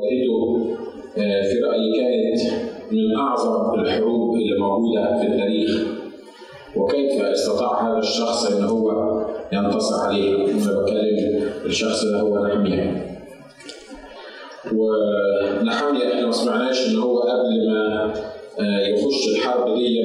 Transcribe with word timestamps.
مواجهته 0.00 0.76
في 1.14 1.60
رأيي 1.60 1.92
كانت 1.96 2.40
من 2.92 3.16
أعظم 3.16 3.80
الحروب 3.80 4.34
اللي 4.36 4.58
موجودة 4.58 5.18
في 5.20 5.26
التاريخ. 5.26 5.82
وكيف 6.76 7.22
استطاع 7.22 7.88
هذا 7.92 7.98
الشخص 7.98 8.50
إن 8.50 8.62
هو 8.64 8.90
ينتصر 9.52 9.94
عليه 10.06 10.34
أنا 10.44 10.80
بتكلم 10.82 11.40
الشخص 11.66 12.04
ده 12.04 12.20
هو 12.20 12.46
نحمية 12.46 13.06
ونحمية 14.74 16.12
إحنا 16.14 16.26
ما 16.26 16.32
سمعناش 16.32 16.88
إن 16.90 16.96
هو 16.96 17.18
قبل 17.20 17.68
ما 17.68 18.12
يخش 18.88 19.28
الحرب 19.36 19.74
دي 19.74 19.98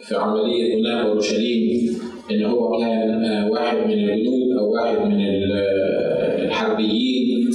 في 0.00 0.16
عملية 0.16 0.76
بناء 0.76 1.06
أورشليم 1.08 1.98
إن 2.30 2.44
هو 2.44 2.78
كان 2.78 3.48
واحد 3.50 3.76
من 3.76 3.92
الجنود 3.92 4.58
أو 4.58 4.72
واحد 4.72 4.98
من 4.98 5.20
الحربيين. 6.44 7.50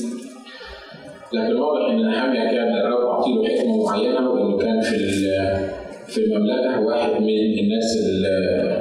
لكن 1.33 1.55
واضح 1.55 1.89
ان 1.89 2.01
نحمية 2.01 2.39
كان 2.51 2.75
الرب 2.77 3.05
اعطيله 3.05 3.43
حكمة 3.47 3.85
معينة 3.85 4.29
وإنه 4.31 4.57
كان 4.57 4.81
في 4.81 4.97
في 6.07 6.17
المملكة 6.17 6.81
واحد 6.81 7.21
من 7.21 7.59
الناس 7.59 7.97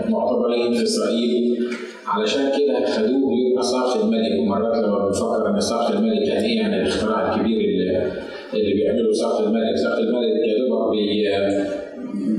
المعتبرين 0.06 0.72
في 0.74 0.82
إسرائيل. 0.82 1.58
علشان 2.06 2.40
كده 2.58 2.86
خدوه 2.86 3.32
يبقى 3.50 3.62
صاخ 3.62 3.96
الملك. 3.96 4.40
ومرات 4.40 4.76
لما 4.84 5.06
بنفكر 5.06 5.50
إن 5.50 5.60
صاخ 5.60 5.90
الملك 5.90 6.28
يعني 6.28 6.46
إيه؟ 6.46 6.56
يعني 6.56 6.82
الاختراع 6.82 7.34
الكبير 7.34 7.60
اللي, 7.60 8.02
اللي 8.54 8.74
بيعمله 8.74 9.12
صاخ 9.12 9.40
الملك، 9.40 9.76
صاخ 9.76 9.98
الملك 9.98 10.48
يا 10.48 10.58
دوبك 10.58 10.90
بي 10.90 11.24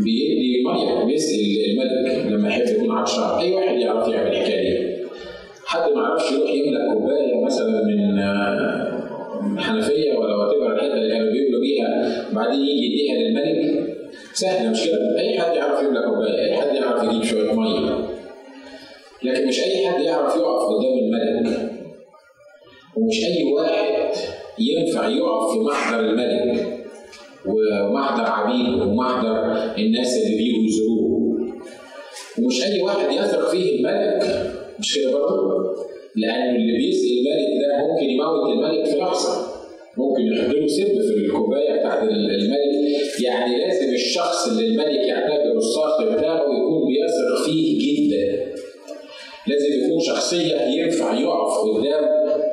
بيدي 0.04 0.64
ميه 0.66 1.04
بيسقي 1.06 1.72
الملك 1.72 2.26
لما 2.34 2.48
يحب 2.50 2.68
يكون 2.68 2.92
عطشان، 2.98 3.24
أي 3.24 3.52
واحد 3.54 3.76
يعرف 3.76 4.08
يعمل 4.08 4.28
الحكاية 4.32 4.70
دي. 4.88 4.94
حد 5.66 5.92
ما 5.92 6.02
يعرفش 6.02 6.32
يروح 6.32 6.50
يملى 6.54 6.94
كوباية 6.94 7.46
مثلا 7.46 7.84
من 7.86 8.20
حنفية 9.58 10.14
ولا 10.14 10.36
وات 10.36 10.54
الحته 10.56 10.94
اللي 10.94 11.14
كانوا 11.14 11.32
بيملوا 11.32 11.62
بيها 11.62 12.26
بعدين 12.34 12.60
يجي 12.62 12.86
يديها 12.86 13.16
للملك 13.16 13.98
سهلة 14.34 14.70
مش 14.72 14.86
كده؟ 14.86 15.20
أي 15.20 15.40
حد 15.40 15.56
يعرف 15.56 15.84
يملى 15.84 16.02
كوباية، 16.02 16.46
أي 16.46 16.58
حد 16.58 16.76
يعرف 16.76 17.04
يجيب 17.04 17.24
شوية 17.24 17.52
مية. 17.54 18.10
لكن 19.24 19.48
مش 19.48 19.60
أي 19.60 19.88
حد 19.88 20.02
يعرف 20.02 20.36
يقف 20.36 20.64
قدام 20.64 20.98
الملك. 21.00 21.72
ومش 22.98 23.24
أي 23.26 23.44
واحد 23.44 24.12
ينفع 24.60 25.08
يقف 25.08 25.52
في 25.54 25.60
محضر 25.60 26.00
الملك 26.00 26.78
ومحضر 27.46 28.24
عبيده 28.26 28.86
ومحضر 28.86 29.54
الناس 29.78 30.18
اللي 30.18 30.38
بيجوا 30.38 30.64
يزوروه. 30.64 31.40
ومش 32.40 32.64
أي 32.64 32.82
واحد 32.82 33.12
يثق 33.12 33.50
فيه 33.50 33.76
الملك 33.80 34.52
مش 34.80 34.96
كده 34.96 35.12
برضه؟ 35.12 35.76
لأن 36.16 36.56
اللي 36.56 36.78
بيسقي 36.78 37.20
الملك 37.20 37.62
ده 37.62 37.88
ممكن 37.88 38.10
يموت 38.10 38.50
الملك 38.50 38.86
في 38.86 38.98
لحظة. 38.98 39.43
ممكن 39.98 40.24
له 40.30 40.68
سم 40.68 40.84
في 40.84 41.26
الكوباية 41.26 41.80
بتاعت 41.80 42.04
الملك. 42.04 43.22
يعني 43.24 43.58
لازم 43.58 43.94
الشخص 43.94 44.48
اللي 44.48 44.68
الملك 44.68 45.08
يعتبره 45.08 45.58
الصاخ 45.58 46.04
بتاعه 46.04 46.42
يكون 46.42 46.88
بيثق 46.88 47.46
فيه 47.46 47.78
جدا. 47.80 48.46
لازم 49.48 49.86
يكون 49.86 50.00
شخصية 50.00 50.56
ينفع 50.56 51.14
يقف 51.20 51.58
قدام 51.58 52.04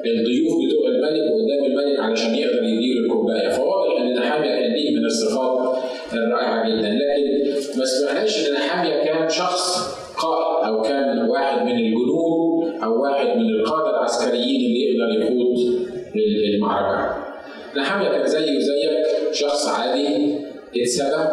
الضيوف 0.06 0.52
بتوع 0.64 0.88
الملك 0.88 1.32
وقدام 1.32 1.64
الملك 1.64 2.00
علشان 2.00 2.34
يقدر 2.34 2.62
يدير 2.62 3.04
الكوباية. 3.04 3.48
فواضح 3.48 4.00
إن 4.00 4.14
نحامية 4.14 4.50
كان 4.60 4.72
ليه 4.72 4.90
من 4.98 5.04
الصفات 5.04 5.78
الرائعة 6.12 6.68
جدا. 6.68 6.88
لكن 6.88 7.78
ما 7.78 7.84
سمعناش 7.84 8.48
إن 8.48 8.54
نحامية 8.54 9.04
كان 9.04 9.28
شخص 9.28 9.88
قائد 10.18 10.66
أو 10.68 10.82
كان 10.82 11.28
واحد 11.30 11.66
من 11.66 11.76
الجنود 11.76 12.74
أو 12.82 13.02
واحد 13.02 13.36
من 13.36 13.50
القادة 13.50 13.90
العسكريين 13.90 14.60
اللي 14.60 14.80
يقدر 14.84 15.20
يقود 15.20 15.50
المعركه 17.74 17.80
نحامية 17.80 18.08
كان 18.08 18.26
زيه 18.26 18.56
وزيك 18.56 19.32
شخص 19.32 19.68
عادي 19.68 20.36
اتسبى 20.76 21.24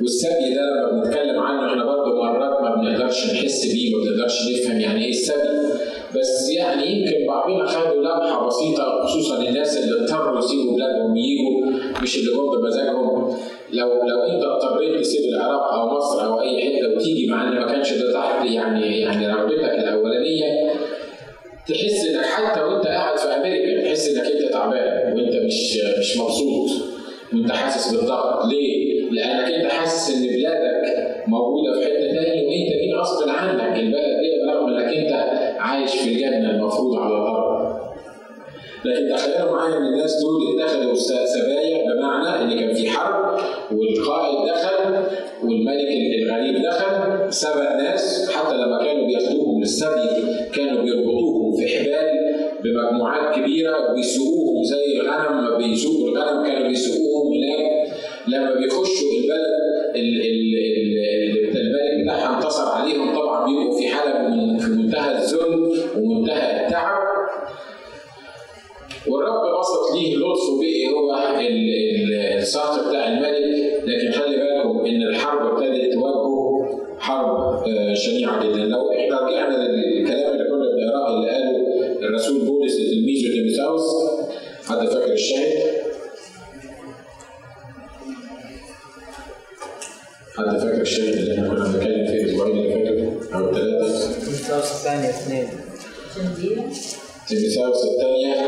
والسبي 0.00 0.54
ده 0.54 0.62
لما 0.62 0.90
بنتكلم 1.02 1.40
عنه 1.40 1.66
إحنا 1.72 1.84
برضه 1.84 2.22
مرات 2.22 2.62
ما 2.62 2.74
بنقدرش 2.74 3.32
نحس 3.32 3.66
بيه 3.72 3.96
ما 3.96 4.02
بنقدرش 4.04 4.48
نفهم 4.52 4.80
يعني 4.80 5.04
إيه 5.04 5.10
السبي 5.10 5.48
بس 6.16 6.50
يعني 6.50 6.86
يمكن 6.86 7.26
بعضنا 7.26 7.66
خدوا 7.66 8.02
لمحة 8.02 8.46
بسيطة 8.46 9.02
خصوصا 9.04 9.42
الناس 9.42 9.76
اللي 9.76 10.00
اضطروا 10.04 10.38
يسيبوا 10.38 10.76
بلادهم 10.76 11.12
ويجوا 11.12 11.80
مش 12.02 12.18
اللي 12.18 12.30
جم 12.32 12.50
بمزاجهم 12.60 13.36
لو 13.72 13.88
لو 13.88 14.22
انت 14.22 14.44
اضطريت 14.44 15.00
تسيب 15.00 15.32
العراق 15.34 15.72
أو 15.74 15.96
مصر 15.96 16.24
أو 16.26 16.40
أي 16.40 16.60
حتة 16.62 16.94
وتيجي 16.96 17.26
مع 17.26 17.48
إن 17.48 17.54
ما 17.54 17.66
كانش 17.66 17.92
ده 17.92 18.12
تحت 18.12 18.46
يعني 18.50 19.00
يعني 19.00 19.26
رغبتك 19.26 19.74
الأولانية 19.78 20.71
تحس 21.68 22.04
إنك 22.06 22.24
حتى 22.24 22.60
وأنت 22.60 22.86
قاعد 22.86 23.18
في 23.18 23.24
أمريكا 23.28 23.84
تحس 23.84 24.08
إنك 24.08 24.26
أنت 24.26 24.52
تعبان 24.52 25.12
وأنت 25.16 25.36
مش 25.36 25.78
مش 25.98 26.18
مبسوط 26.18 26.70
وأنت 27.32 27.52
حاسس 27.52 27.94
بالضغط 27.94 28.46
ليه؟ 28.46 29.02
لأنك 29.10 29.52
أنت 29.54 29.72
حاسس 29.72 30.14
إن 30.16 30.22
بلادك 30.36 31.24
موجودة 31.26 31.72
في 31.80 31.84
حتة 31.84 32.06
ثانية 32.14 32.46
وأنت 32.48 32.72
دي 32.82 32.92
غصب 32.94 33.28
عنك 33.28 33.78
البلد 33.78 34.20
دي 34.20 34.52
رغم 34.52 34.74
انك 34.74 34.96
أنت 34.96 35.12
عايش 35.58 35.90
في 35.94 36.08
الجنة 36.12 36.50
المفروض 36.50 36.96
على 36.98 37.14
الأرض. 37.14 37.41
لكن 38.84 39.16
تخيلوا 39.16 39.52
معايا 39.52 39.76
إن 39.78 39.86
الناس 39.86 40.22
دول 40.22 40.60
اتخذوا 40.60 40.94
سبايا 40.94 41.94
بمعنى 41.94 42.42
إن 42.52 42.60
كان 42.60 42.74
في 42.74 42.90
حرب 42.90 43.38
والقائد 43.72 44.48
دخل 44.48 45.04
والملك 45.42 45.88
الغريب 46.22 46.62
دخل 46.62 47.32
سبى 47.32 47.68
الناس 47.70 48.30
حتى 48.30 48.54
لما 48.54 48.78
كانوا 48.84 49.06
بياخدوهم 49.06 49.60
للسبي 49.60 50.08
كانوا 50.54 50.82
بيربطوهم 50.82 51.56
في 51.56 51.68
حبال 51.68 52.22
بمجموعات 52.64 53.36
كبيرة 53.36 53.92
ويسوقوهم 53.92 54.64
زي 54.64 55.00
الغنم 55.00 55.44
ما 55.44 55.56
بيسوقوا 55.56 56.08
الغنم 56.08 56.46
كانوا 56.46 56.68
بيسوقوهم 56.68 57.32
هناك. 57.34 57.92
لما 58.28 58.54
بيخشوا 58.54 59.08
البلد 59.22 59.52
الملك 61.56 62.02
بتاعها 62.02 62.36
انتصر 62.36 62.68
عليهم. 62.68 63.14
طبعا 63.14 63.46
بيبقوا 63.46 63.78
في 63.78 63.88
حاله 63.88 64.28
في 64.58 64.70
منتهى 64.70 65.18
الذل 65.18 65.72
ومنتهى 65.96 66.66
التعب. 66.66 67.11
والرب 69.06 69.60
بسط 69.60 69.94
ليه 69.94 70.16
لطفه 70.16 70.58
بقي 70.60 70.86
هو 70.88 71.14
الساق 72.38 72.88
بتاع 72.88 73.08
الملك. 73.08 73.72
لكن 73.86 74.12
خلي 74.12 74.36
بالكم 74.36 74.86
إن 74.86 75.02
الحرب 75.02 75.46
ابتدت 75.46 75.92
تواجهه 75.92 76.68
حرب 76.98 77.64
شنيعة 77.94 78.44
جدا. 78.44 78.64
لو 78.64 78.92
إحنا 78.92 79.20
رجعنا 79.20 79.56
للكلام 79.56 80.32
اللي 80.32 80.44
كنا 80.44 80.66
بنقرأه 80.76 81.14
اللي 81.14 81.30
قاله 81.30 82.08
الرسول 82.08 82.44
بولس 82.46 82.80
لتلميذه 82.80 83.32
تيموثاوس. 83.32 83.82
حد 84.68 84.88
فاكر 84.88 85.12
الشاهد؟ 85.12 85.82
حد 90.36 90.58
فاكر 90.58 90.80
الشاهد 90.80 91.14
اللي 91.14 91.34
إحنا 91.34 91.48
كنا 91.48 91.64
بنتكلم 91.64 92.06
فيه 92.06 92.22
الأسبوعين 92.24 92.56
اللي 92.56 92.72
فاتوا 92.72 93.38
أو 93.38 93.50
الثلاثة؟ 93.50 94.24
تيموثاوس 94.24 94.70
الثانية 94.72 95.08
اثنين. 95.08 95.48
تيموثاوس 97.28 97.84
الثانية 97.84 98.41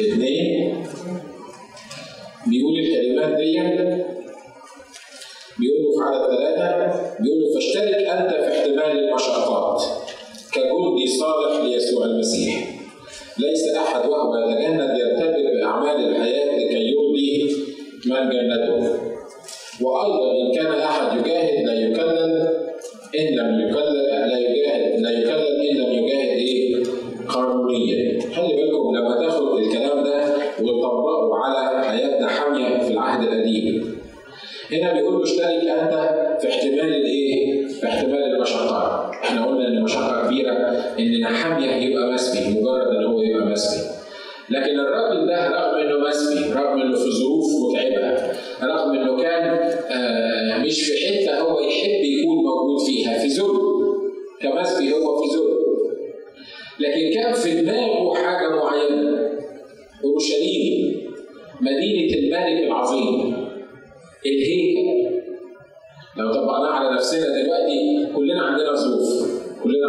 اثنين 0.00 0.18
بيقول 0.18 0.47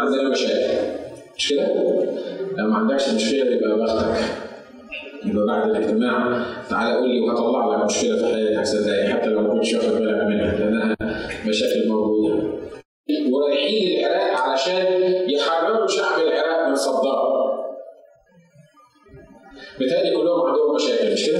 زي 0.10 0.22
ما 0.24 0.30
مش 1.38 1.50
كده؟ 1.50 1.68
لو 2.58 2.68
ما 2.68 2.78
عندكش 2.78 3.10
مشكلة 3.10 3.46
يبقى 3.56 3.80
بختك. 3.80 4.26
يبقى 5.26 5.46
بعد 5.46 5.70
الاجتماع 5.70 6.44
تعالى 6.70 6.96
قول 6.98 7.10
لي 7.10 7.20
وهطلع 7.22 7.76
لك 7.78 7.86
مشكلة 7.86 8.18
في 8.18 8.26
حياتك 8.26 8.66
صدقني 8.66 9.14
حتى 9.14 9.30
لو 9.30 9.42
ما 9.42 9.54
كنتش 9.54 9.74
واخد 9.74 9.92
بالك 9.92 10.24
منها 10.24 10.56
لأنها 10.56 10.96
مشاكل 11.48 11.88
موجودة. 11.88 12.44
ورايحين 13.32 14.00
العراق 14.06 14.40
علشان 14.42 14.86
يحرروا 15.30 15.88
شعب 15.88 16.22
العراق 16.22 16.68
من 16.70 16.76
صدام. 16.76 17.30
بتهيألي 19.82 20.16
كلهم 20.16 20.42
عندهم 20.48 20.76
مشاكل 20.76 21.14
مش 21.14 21.26
كده؟ 21.26 21.40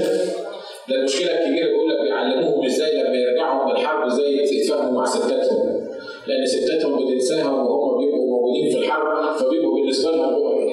ده 0.88 0.94
المشكلة 0.96 1.30
الكبيرة 1.30 1.66
بيقول 1.68 1.90
لك 1.90 2.00
بيعلموهم 2.02 2.64
إزاي 2.66 3.02
لما 3.02 3.14
يرجعوا 3.16 3.64
من 3.64 3.70
الحرب 3.70 4.06
إزاي 4.06 4.36
يتفاهموا 4.36 4.92
مع 4.92 5.04
ستاتهم. 5.04 5.80
لأن 6.26 6.46
ستاتهم 6.46 7.04
بتنساهم 7.06 7.54
وهم 7.54 7.79
موجودين 8.50 8.70
في 8.70 8.78
الحرب 8.78 9.36
فبيبقوا 9.38 9.74
بالنسبة 9.80 10.10
لهم 10.10 10.68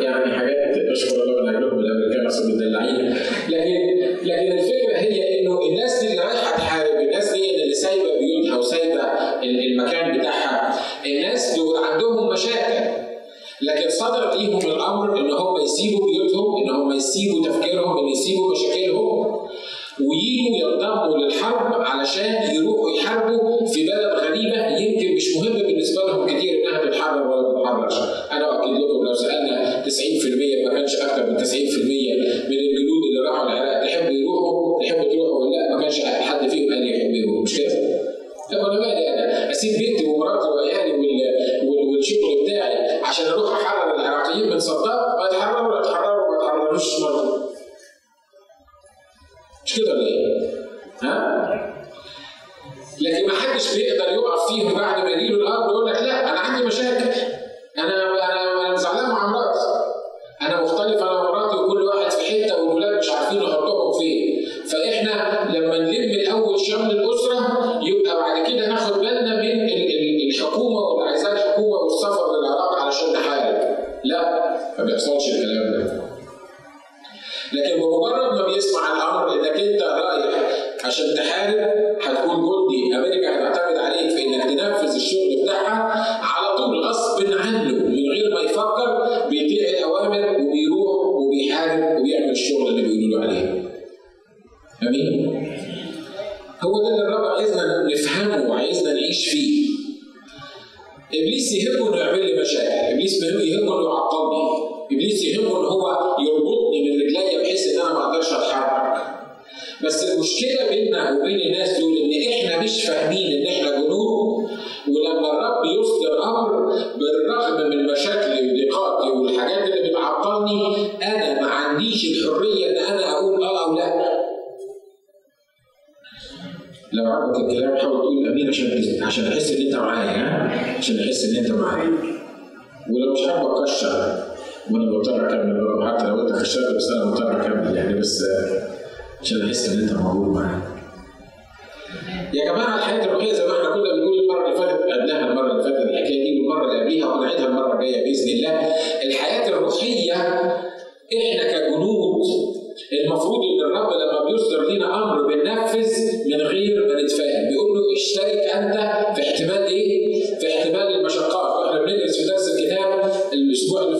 يعني 0.00 0.32
حاجات 0.38 0.76
اشكر 0.92 1.22
الله 1.22 1.42
من 1.42 1.48
اجلهم 1.56 1.78
الامريكان 1.78 2.26
أصلا 2.26 2.54
مدلعين 2.54 3.14
لكن 3.48 3.76
لكن 4.24 4.52
الفكرة 4.58 4.96
هي 4.96 5.40
إنه 5.40 5.60
الناس 5.68 6.00
دي 6.00 6.06
اللي 6.10 6.22
رايحة 6.22 6.56
تحارب 6.56 7.00
الناس 7.00 7.32
دي 7.32 7.62
اللي 7.62 7.74
سايبة 7.74 8.04
بيوتها 8.18 8.58
وسايبة 8.58 9.02
المكان 9.42 10.18
بتاعها 10.18 10.80
الناس 11.06 11.56
دول 11.56 11.76
عندهم 11.76 12.28
مشاكل. 12.32 13.02
لكن 13.62 13.90
صدرت 13.90 14.36
ليهم 14.36 14.58
الأمر 14.58 15.18
إن 15.20 15.30
هم 15.32 15.60
يسيبوا 15.64 16.06
بيوتهم 16.06 16.62
إن 16.62 16.70
هم 16.70 16.92
يسيبوا 16.92 17.44
تفكيرهم 17.48 17.98
إن 17.98 18.08
يسيبوا 18.08 18.52
مشاكلهم 18.52 19.36
وييجوا 20.00 20.72
ينضموا 20.72 21.18
للحرب 21.18 21.82
علشان 21.82 22.54
يروحوا 22.54 22.90
يحاربوا 22.90 23.66
في 23.66 23.86
بلد 23.86 24.12
غريبة 24.24 24.76
يمكن 24.78 25.14
مش 25.16 25.36
مهم 25.36 25.61
بالنسبة 25.92 26.12
لهم 26.12 26.26
كتير 26.26 26.60
إنها 26.60 26.84
بتحرر 26.84 27.28
ولا 27.28 27.60
بتحررش 27.60 27.94
أنا 28.32 28.44
أؤكد 28.44 28.70
لكم 28.80 29.04
لو 29.04 29.14
سألنا 29.14 29.84
90% 29.84 30.64
ما 30.64 30.74
كانش 30.74 30.96
أكتر 30.96 31.26
من 31.30 31.36
90% 31.36 31.40
من 32.48 32.58
الجنود 32.58 33.02
اللي 33.08 33.20
راحوا 33.28 33.46
العراق 33.46 33.84
تحب 33.84 34.10
يروحوا 34.10 34.82
تحب 34.82 34.96
تروحوا 35.10 35.44
ولا 35.44 35.56
لا 35.56 35.76
ما 35.76 35.82
كانش 35.82 36.00
حد 36.00 36.48
فيهم 36.50 36.72
قال 36.72 36.90
يحب 36.90 37.14
يروح 37.14 37.42
مش 37.42 37.58
كده؟ 37.58 37.74
طب 38.52 38.58
أنا 38.58 38.80
مالي 38.80 39.08
أنا؟ 39.08 39.50
أسيب 39.50 39.78
بيتي 39.78 40.04
ومراتي 40.06 40.46
واهلي 40.48 40.91
لما 65.54 65.78
نلم 65.78 66.10
الأول 66.20 66.60
شمل 66.60 66.90
الأسرة 66.90 67.80
يبقى 67.88 68.20
بعد 68.20 68.46
كده 68.46 68.51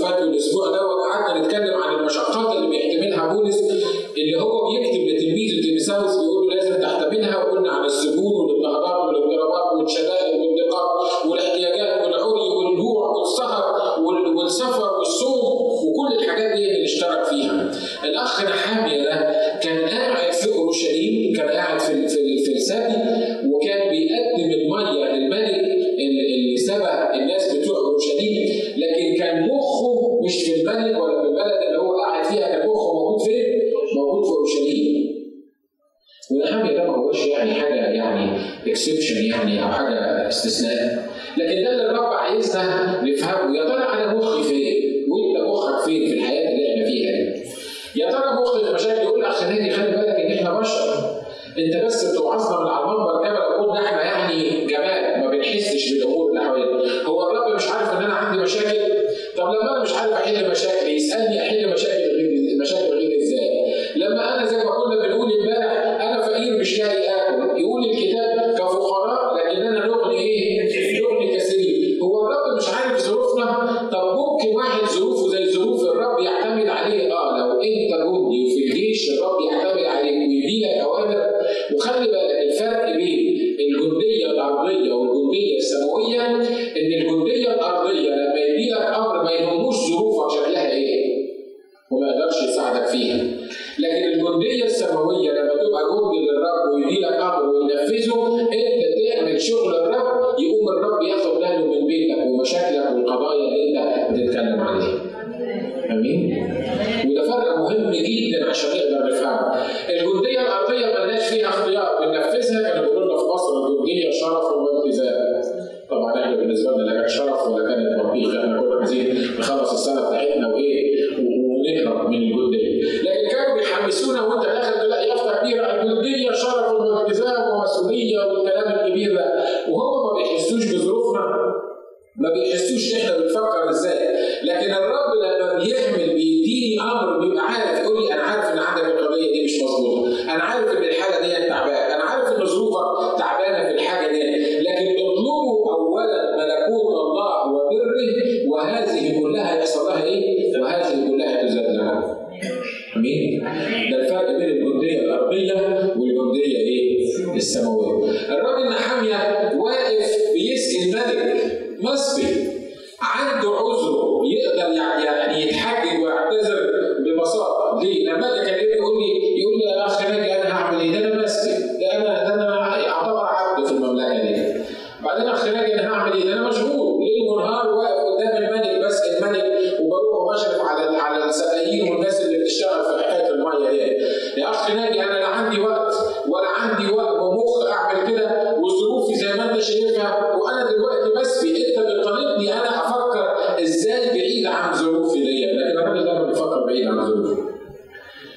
فات 0.02 0.22
والاسبوع 0.22 0.66
دوت 0.66 1.00
قعدنا 1.12 1.46
نتكلم 1.46 1.74
عن 1.82 1.98
المشقات 1.98 2.56
اللي 2.56 2.68
بيحتملها 2.70 3.34
بولس 3.34 3.58
اللي 4.18 4.40
هو 4.40 4.70
بيكتب 4.70 5.00
لتلميذه 5.08 5.62
تيمساوس 5.62 6.14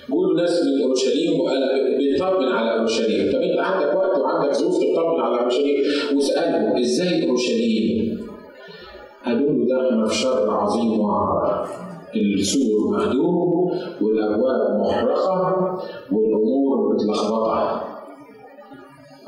بيقولوا 0.09 0.41
ناس 0.41 0.63
من 0.63 0.81
اورشليم 0.81 1.39
وقال 1.39 1.61
بيطمن 1.97 2.47
على 2.47 2.79
اورشليم، 2.79 3.31
طب 3.31 3.39
انت 3.39 3.59
عندك 3.59 3.95
وقت 3.95 4.19
وعندك 4.19 4.53
ظروف 4.53 4.75
تطمن 4.75 5.19
على 5.21 5.39
اورشليم؟ 5.39 5.83
وسألهم 6.15 6.77
إزاي 6.79 7.29
اورشليم؟ 7.29 8.17
قالوا 9.25 9.65
له 9.65 9.89
إحنا 9.89 10.07
في 10.07 10.15
شر 10.15 10.51
عظيم 10.51 10.99
وعر 10.99 11.67
السور 12.15 12.91
مهدوم 12.91 13.71
والأبواب 14.01 14.79
محرقة 14.79 15.79
والأمور 16.11 16.93
متلخبطة. 16.93 17.94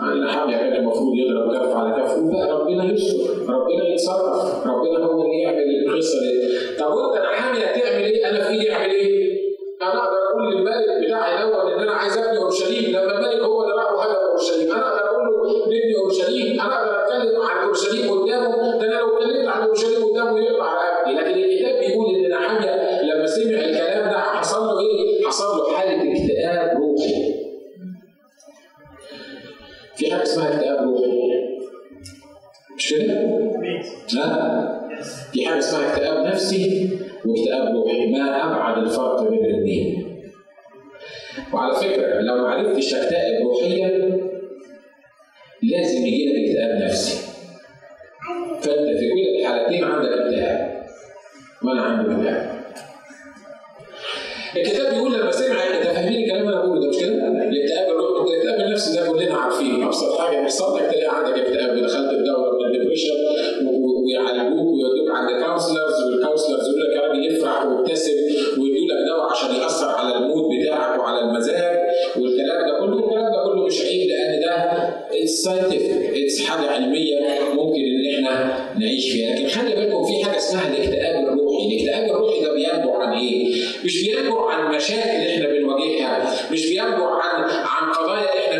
الحامية 0.02 0.58
كان 0.58 0.74
المفروض 0.76 1.16
يضرب 1.16 1.54
كف 1.56 1.76
على 1.76 2.04
كف. 2.04 2.18
لا 2.18 2.56
ربنا 2.58 2.84
يستر. 2.94 3.30
ربنا 3.50 3.88
يتصرف 3.94 4.68
ربنا 4.68 5.06
هو 5.06 5.22
اللي 5.22 5.42
يعمل 5.42 5.88
القصة 5.88 6.20
دي. 6.20 6.58
طب 6.80 6.94
وانت 6.94 7.26
حامية 7.26 7.66
تعمل 7.66 8.04
إيه؟ 8.06 8.30
أنا 8.30 8.40
في 8.44 8.50
ايدي 8.50 8.72
اعمل 8.74 8.90
إيه؟ 8.92 9.38
أنا 9.82 10.04
أقدر 10.04 10.18
أقول 10.32 10.56
للملك 10.56 11.06
بتاعي 11.06 11.44
الأول 11.44 11.74
إن 11.74 11.80
أنا 11.80 11.92
عايز 11.92 12.18
أبني 12.18 12.38
أورشليم. 12.38 12.90
لما 12.90 13.18
الملك 13.20 13.42
هو 13.44 13.64
اللي 13.64 13.76
راح 13.76 13.94
وهدم 13.94 14.16
أورشليم 14.30 14.72
أنا 14.72 14.88
أقدر 14.90 15.10
أقول 15.10 15.24
له 15.28 15.66
نبني 15.66 15.96
اورشليم 16.02 16.17
وعلى 41.54 41.76
فكرة 41.76 42.22
لو 42.22 42.36
ما 42.36 42.50
عرفتش 42.50 42.92
تكتئب 42.92 43.48
روحيا 43.48 44.18
لازم 45.64 46.06
يجي 46.06 46.26
لك 46.34 46.50
اكتئاب 46.50 46.82
نفسي. 46.84 47.18
فأنت 48.62 48.98
في 49.00 49.10
كل 49.10 49.40
الحالتين 49.40 49.84
عندك 49.84 50.10
اكتئاب. 50.10 50.82
وأنا 51.64 51.82
عندي 51.82 52.12
اكتئاب. 52.16 52.58
الكتاب 54.58 54.94
بيقول 54.94 55.14
لما 55.14 55.32
سمع 55.32 55.56
انت 55.56 55.84
فاهمين 55.88 56.24
الكلام 56.24 56.42
اللي 56.48 56.54
أنا 56.58 56.66
بقوله 56.66 56.82
ده 56.82 56.88
مش 56.90 56.98
كده؟ 56.98 57.28
الاكتئاب 57.28 57.88
الروحي 57.90 58.34
الاكتئاب 58.34 58.60
النفسي 58.68 58.96
ده 59.00 59.08
كلنا 59.12 59.36
عارفين 59.38 59.84
أبسط 59.84 60.20
حاجة 60.20 60.42
يحصل 60.42 60.78
لك 60.78 60.92
تلاقي 60.92 61.16
عندك 61.18 61.40
اكتئاب 61.40 61.78
ودخلت 61.78 62.10
في 62.10 62.24
دوره 62.24 62.58
من 62.60 62.66
ال 62.76 62.79
depression 62.79 63.14
ويعالجوك 63.68 64.68
ويودوك 64.74 65.10
عند 65.16 65.30
counselors 65.46 66.04
وال 66.04 66.14
counselors 66.14 66.68
يقول 66.70 66.82
لك 66.82 66.96
يا 66.96 67.02
راجل 67.02 67.38
افرح 67.38 67.66
وابتسم 67.66 68.12
ويدوا 68.62 68.86
لك 68.88 69.08
دواء 69.08 69.32
عشان 69.32 69.56
يأثر 69.62 69.90
على 69.90 70.16
ال 70.18 70.23
mood 70.23 70.44
it's 75.28 75.44
scientific 75.44 76.48
حاجة 76.50 76.70
علمية 76.70 77.16
ممكن 77.54 77.82
إن 77.82 78.14
إحنا 78.16 78.66
نعيش 78.80 79.12
فيها. 79.12 79.36
لكن 79.36 79.48
خلي 79.48 79.76
بالكم 79.76 80.06
في 80.06 80.24
حاجة 80.26 80.38
اسمها 80.38 80.68
الاكتئاب 80.68 81.24
الروحي. 81.28 81.68
الاكتئاب 81.68 82.06
الروحي 82.16 82.42
ده 82.42 82.54
بينبع 82.54 82.98
عن 83.04 83.18
إيه؟ 83.20 83.54
مش 83.86 84.08
بينبع 84.08 84.52
عن 84.52 84.76
مشاكل 84.76 85.10
إحنا 85.10 85.48
بنواجهها. 85.48 86.36
مش 86.52 86.66
بينبع 86.70 87.10
عن 87.22 87.44
عن 87.50 87.94
قضايا 87.94 88.46
إحنا 88.46 88.57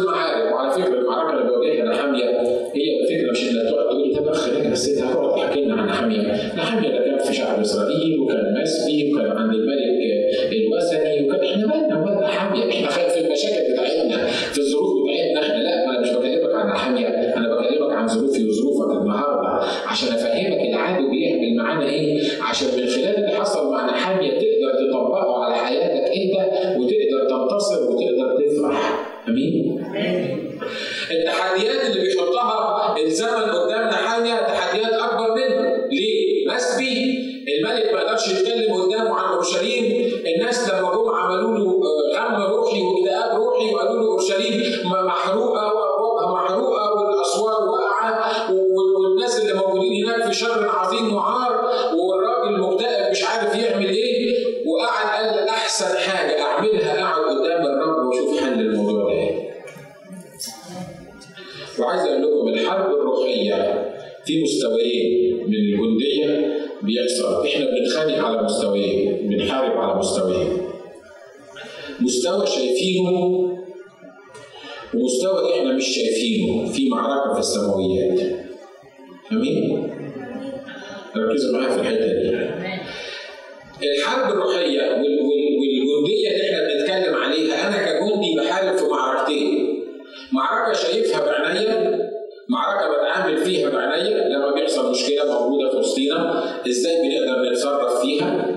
المعارك 0.00 0.52
وعلى 0.54 0.70
فكرة 0.72 0.98
المعركه 1.00 1.32
اللي 1.32 1.44
بيواجهها 1.44 1.84
نحاميه 1.84 2.24
هي 2.74 3.00
الفكرة 3.00 3.30
مش 3.30 3.50
إنها 3.50 3.70
تقعد 3.70 3.86
تقول 3.88 4.28
اخ 4.28 4.48
بس 4.72 4.88
انت 4.88 4.98
هتقعد 5.02 5.34
تحكي 5.36 5.60
لنا 5.64 5.74
عن 5.74 5.86
نحاميه، 5.88 6.22
نحاميه 6.56 6.88
ده 6.88 7.04
كان 7.04 7.18
في 7.18 7.34
شعب 7.34 7.60
إسرائيل 7.60 8.20
وكان 8.20 8.54
مسبي 8.62 9.12
وكان 9.12 9.30
عند 9.30 9.54
الملك 9.54 10.00
الوثني 10.52 11.28
وكان 11.28 11.44
إحنا 11.44 11.66
مالنا 11.66 12.00
ومال 12.02 12.20
نحاميه 12.24 12.70
إحنا 12.70 12.88
في 13.08 13.20
المشاكل 13.20 13.72
بتاعتنا 13.72 14.26
في 14.26 14.58
الظروف 14.58 14.90
بتاعتنا 15.04 15.40
إحنا. 15.40 15.62
لا 15.62 15.84
أنا 15.90 16.00
مش 16.00 16.10
بكلمك 16.10 16.54
عن 16.54 16.66
نحاميه 16.68 17.06
أنا 17.36 17.54
بكلمك 17.54 17.92
عن 17.92 18.08
ظروفي 18.08 18.48
وظروفك 18.48 19.00
النهارده 19.00 19.66
عشان 19.86 20.08
أفهمك 20.14 20.60
العدو 20.68 21.10
بيعمل 21.10 21.56
معانا 21.56 21.86
إيه؟ 21.90 22.20
عشان 22.42 22.68
من 22.80 22.86
خلال 22.86 23.19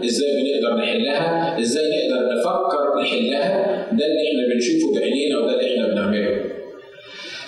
إزاي 0.06 0.30
بنقدر 0.32 0.76
نحلها 0.84 1.60
إزاي 1.60 1.86
نقدر 2.08 2.36
نفكر 2.36 3.02
نحلها 3.02 3.48
ده 3.92 4.06
اللي 4.06 4.22
إحنا 4.30 4.54
بنشوفه 4.54 4.94
بعينينا 5.00 5.38
وده 5.40 5.60
اللي 5.60 5.74
إحنا 5.74 5.88
بنعمله. 5.88 6.44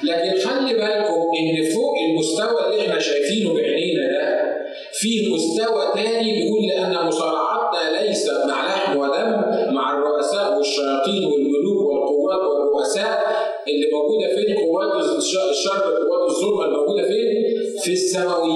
لكن 0.04 0.38
خلي 0.40 0.74
بالكم 0.74 1.22
إن 1.40 1.64
فوق 1.74 1.94
المستوى 2.10 2.66
اللي 2.74 2.82
إحنا 2.88 3.00
شايفينه 3.00 3.54
بعينينا 3.54 4.08
ده 4.12 4.46
في 5.00 5.34
مستوى 5.34 5.84
تاني 6.04 6.32
بيقول 6.32 6.68
لأن 6.68 7.08
مصارعتنا 7.08 8.02
ليس 8.02 8.30
مع 8.48 8.66
لحم 8.68 8.98
ودم 8.98 9.32
مع 9.76 9.94
الرؤساء 9.98 10.58
والشياطين 10.58 11.24
والملوك 11.26 11.82
والقوات 11.90 12.40
والرؤساء 12.50 13.24
اللي 13.68 13.88
موجودة 13.94 14.36
فين؟ 14.36 14.56
قوات 14.58 14.92
الشر 15.20 15.82
قوات 15.82 16.30
الظلمة 16.30 16.66
الموجوده 16.66 17.04
فين؟ 17.08 17.28
في 17.84 17.92
السماويات 17.94 18.55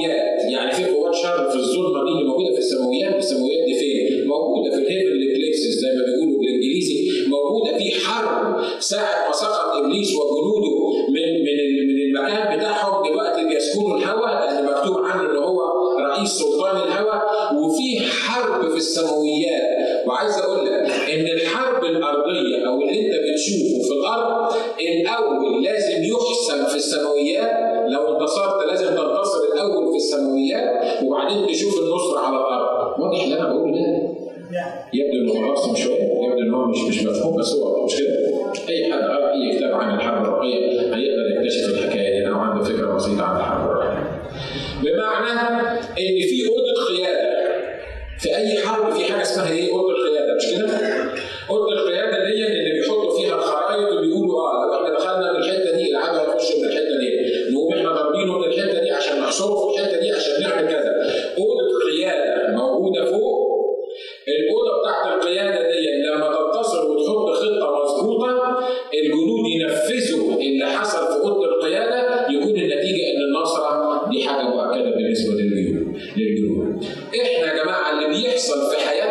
بتكون 72.39 72.59
النتيجة 72.59 73.03
إن 73.11 73.19
النصره 73.27 74.09
دي 74.11 74.27
حاجة 74.27 74.43
مؤكده 74.43 74.89
بالنسبة 74.95 75.33
للجنود، 75.33 76.83
إحنا 77.21 77.47
يا 77.53 77.63
جماعة 77.63 77.91
اللي 77.91 78.07
بيحصل 78.21 78.59
في 78.71 78.87
حياتنا 78.87 79.08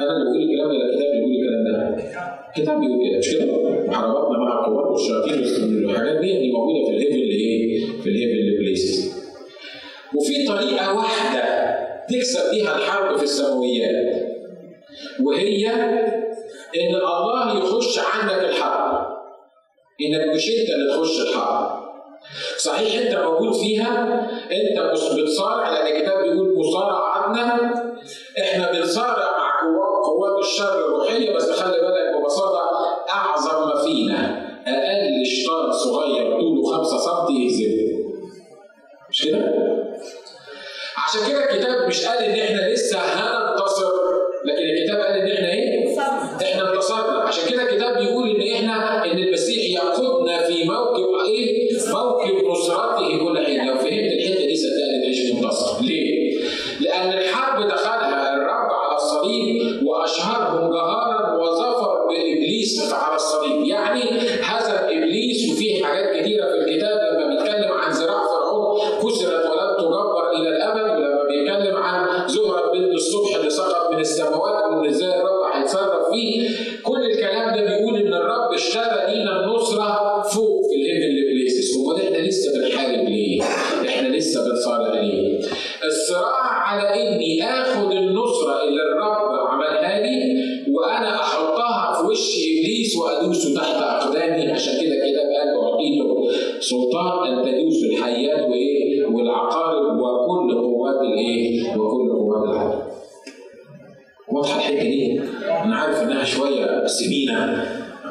أنا 0.00 0.12
اللي 0.16 0.24
بقول 0.24 0.42
الكلام 0.42 0.68
ولا 0.70 0.84
الكتاب 0.86 1.12
بيقول 1.12 1.32
الكلام 1.34 1.64
ده؟ 1.64 2.04
الكتاب 2.56 2.80
بيقول 2.80 3.08
كده 3.08 3.18
مش 3.18 3.28
كده؟ 3.34 3.92
حربتنا 3.92 4.38
مع 4.38 4.58
القوات 4.58 4.86
والشياطين 4.86 5.84
والحاجات 5.86 6.16
دي 6.20 6.36
اللي 6.36 6.52
موجودة 6.52 6.86
في 6.90 6.96
الهيفنلي 6.96 7.34
إيه؟ 7.34 7.86
في 8.02 8.08
الهيفنلي 8.08 8.56
بليس 8.58 9.14
وفي 10.16 10.46
طريقة 10.46 10.96
واحدة 10.96 11.44
تكسب 12.08 12.50
بيها 12.50 12.76
الحرب 12.78 13.16
في 13.16 13.22
السماويات 13.22 14.28
وهي 15.22 15.68
إن 16.80 16.94
الله 16.94 17.58
يخش 17.58 17.98
عندك 17.98 18.44
الحرب 18.44 19.06
إنك 20.00 20.34
مش 20.34 20.48
أنت 20.48 20.70
اللي 20.70 20.92
تخش 20.96 21.20
الحرب 21.20 21.78
صحيح 22.58 23.06
أنت 23.06 23.16
موجود 23.24 23.52
فيها 23.54 24.20
أنت 24.52 24.78
مش 24.92 25.20
بتصارع 25.20 25.70
لأن 25.70 25.96
الكتاب 25.96 26.22
بيقول 26.22 26.58
مصارعتنا 26.58 27.74
إحنا 28.40 28.72
بنصارع 28.72 29.37
قوات 30.04 30.38
الشر 30.44 30.78
الروحية 30.78 31.36
بس 31.36 31.50
خلي 31.50 31.80
بالك 31.80 32.22
ببساطة 32.22 32.60
أعظم 33.12 33.68
ما 33.68 33.82
فينا 33.84 34.48
أقل 34.66 35.26
شطار 35.26 35.72
صغير 35.72 36.40
طوله 36.40 36.76
5 36.78 36.98
سم 36.98 37.32
يهزمه 37.34 37.98
مش 39.10 39.22
كده؟ 39.24 39.38
عشان 41.06 41.20
كده 41.28 41.44
الكتاب 41.44 41.88
مش 41.88 42.04
قال 42.06 42.18
إن 42.24 42.40
إحنا 42.40 42.72
لسه 42.72 42.98
هنا 42.98 43.37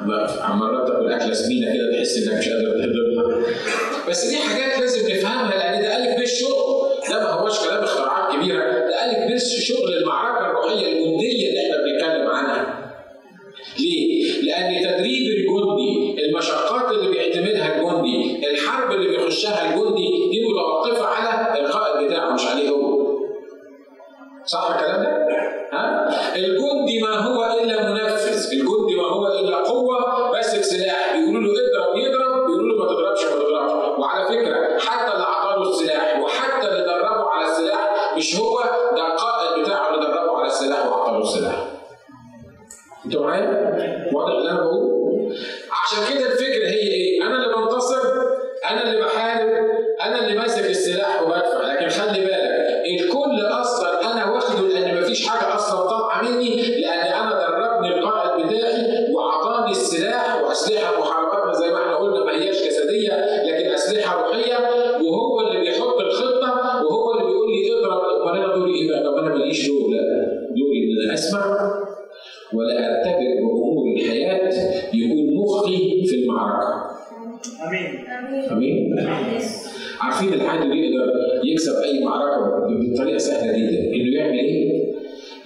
لا 0.07 0.43
عمال 0.43 0.85
تاكل 0.85 1.11
اكله 1.11 1.33
سمينه 1.33 1.67
كده 1.73 1.91
تحس 1.91 2.17
إنك 2.17 2.37
مش 2.37 2.49
قادر 2.49 2.71
تهضمها. 2.71 3.45
بس 4.09 4.25
دي 4.25 4.37
حاجات 4.37 4.66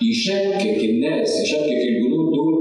يشكك 0.09 0.83
الناس 0.83 1.41
يشكك 1.43 1.81
الجنود 1.89 2.33
دول 2.33 2.51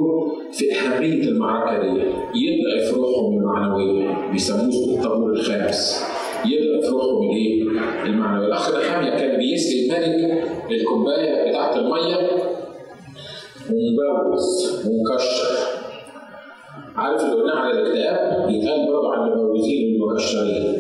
في 0.53 0.75
أهمية 0.75 1.23
المعركة 1.29 1.83
دي. 1.83 2.01
يضعف 2.35 2.95
روحهم 2.95 3.39
المعنوية 3.39 4.31
بيسموه 4.33 4.99
الطابور 4.99 5.33
الخامس. 5.33 6.03
يضعف 6.47 6.93
روحهم 6.93 7.31
الايه؟ 7.31 7.63
المعنوية 8.07 8.47
الأخ 8.47 8.83
حامية 8.83 9.11
كان 9.11 9.39
بيسقي 9.39 9.81
الملك 9.87 10.45
الكوباية 10.71 11.49
بتاعة 11.49 11.77
المية. 11.77 12.31
ومبوز 13.71 14.81
ومكشر 14.87 15.57
عارف 16.97 17.23
اللي 17.23 17.35
قلناه 17.35 17.55
على 17.57 17.73
الاكتئاب؟ 17.81 18.51
يتقال 18.51 18.87
برضه 18.87 19.13
عن 19.13 19.33
المبوزين 19.33 20.03
والمكشرين 20.03 20.79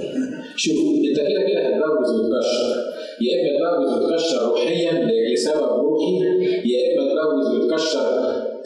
شوف 0.56 0.76
انت 0.76 1.16
كده 1.16 1.42
كده 1.48 1.60
هتبوز 1.68 2.20
وتكشر. 2.20 2.89
يا 3.20 3.34
إما 3.58 3.70
اتجوز 3.76 4.04
بتكشر 4.04 4.48
روحيا 4.48 5.08
لسبب 5.34 5.72
روحي 5.80 6.14
يا 6.64 6.78
إما 6.94 7.12
اتجوز 7.12 7.64
بتكشر 7.64 8.06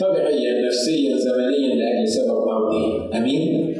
طبيعيا 0.01 0.67
نفسيا 0.67 1.17
زمنيا 1.17 1.75
لأجل 1.75 2.09
سبب 2.09 2.31
ارضي 2.49 3.17
أمين؟ 3.19 3.75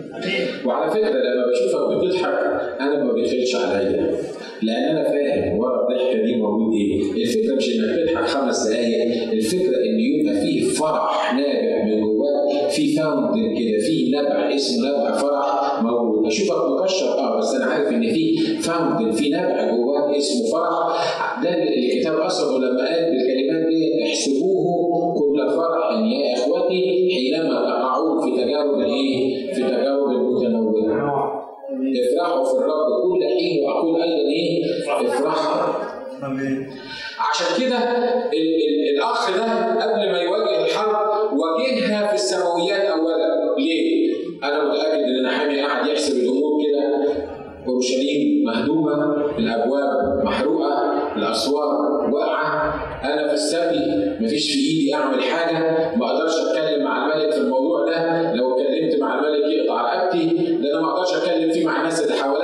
وعلى 0.67 0.91
فكرة 0.91 1.19
لما 1.21 1.45
بشوفك 1.51 1.97
بتضحك 1.97 2.61
أنا 2.81 3.05
ما 3.05 3.13
بيخلش 3.13 3.55
عليا. 3.57 4.11
لأن 4.63 4.85
أنا 4.85 5.05
فاهم 5.05 5.59
ورا 5.59 5.81
الضحكة 5.83 6.23
دي 6.25 6.37
موجود 6.37 6.73
إيه. 6.75 7.23
الفكرة 7.23 7.55
مش 7.55 7.69
إنك 7.77 7.97
تضحك 8.09 8.25
خمس 8.27 8.67
دقائق 8.69 9.33
الفكرة 9.33 9.77
إن 9.77 10.01
يبقى 10.01 10.41
فيه 10.41 10.63
فرح 10.69 11.35
نابع 11.35 11.85
من 11.85 12.01
جواك 12.01 12.71
في 12.71 12.97
فاوندن 12.97 13.55
كده 13.59 13.79
في 13.87 14.11
نبع 14.11 14.55
اسمه 14.55 14.89
نبع 14.89 15.13
فرح 15.13 15.83
موجود. 15.83 16.27
أشوفك 16.27 16.57
مكشر 16.81 17.07
آه 17.19 17.39
بس 17.39 17.55
أنا 17.55 17.65
عارف 17.65 17.89
إن 17.89 18.03
في 18.13 18.37
فاوندن 18.61 19.13
في 19.13 19.29
نبع 19.31 19.71
جواك. 19.71 19.84
اسمه 20.18 20.50
فرح 20.53 21.40
ده 21.42 21.55
اللي 21.55 21.94
الكتاب 21.96 22.16
اصله 22.16 22.59
لما 22.59 22.88
قال 22.88 23.05
بالكلمات 23.11 23.68
دي 23.68 24.03
احسبوه 24.03 25.14
كل 25.18 25.50
فرح 25.57 26.00
يا 26.12 26.35
إخوتي 26.35 27.09
حينما 27.14 27.55
تقعون 27.62 28.20
في 28.24 28.42
تجارب 28.44 28.79
الإيه؟ 28.81 29.53
في 29.53 29.61
تجارب 29.62 30.11
المتنوعة. 30.11 31.44
افرحوا 32.05 32.44
في 32.44 32.53
الرب 32.59 33.03
كل 33.03 33.24
حين 33.38 33.64
واقول 33.64 34.03
أيضا 34.03 34.29
إيه؟ 34.31 34.64
افرحوا. 35.09 35.72
عشان 37.31 37.46
كده 37.61 37.79
الأخ 38.94 39.37
ده 39.37 39.44
قبل 39.83 40.12
ما 40.12 40.18
مفيش 54.35 54.53
في 54.53 54.59
ايدي 54.61 54.94
اعمل 54.94 55.23
حاجة 55.23 55.59
ما 55.97 56.07
أقدرش 56.07 56.33
أتكلم 56.40 56.85
مع 56.85 57.05
الملك 57.14 57.31
في 57.33 57.40
الموضوع 57.40 57.85
ده. 57.85 58.33
لو 58.35 58.55
اتكلمت 58.61 59.01
مع 59.01 59.14
الملك 59.18 59.44
يقطع 59.53 59.83
رقبتي 59.83 60.27
ده 60.62 60.73
أنا 60.73 60.81
ما 60.81 60.90
أقدرش 60.92 61.14
أتكلم 61.14 61.53
فيه 61.53 61.66
مع 61.66 61.79
الناس 61.79 62.03
اللي 62.03 62.14
حواليا. 62.23 62.44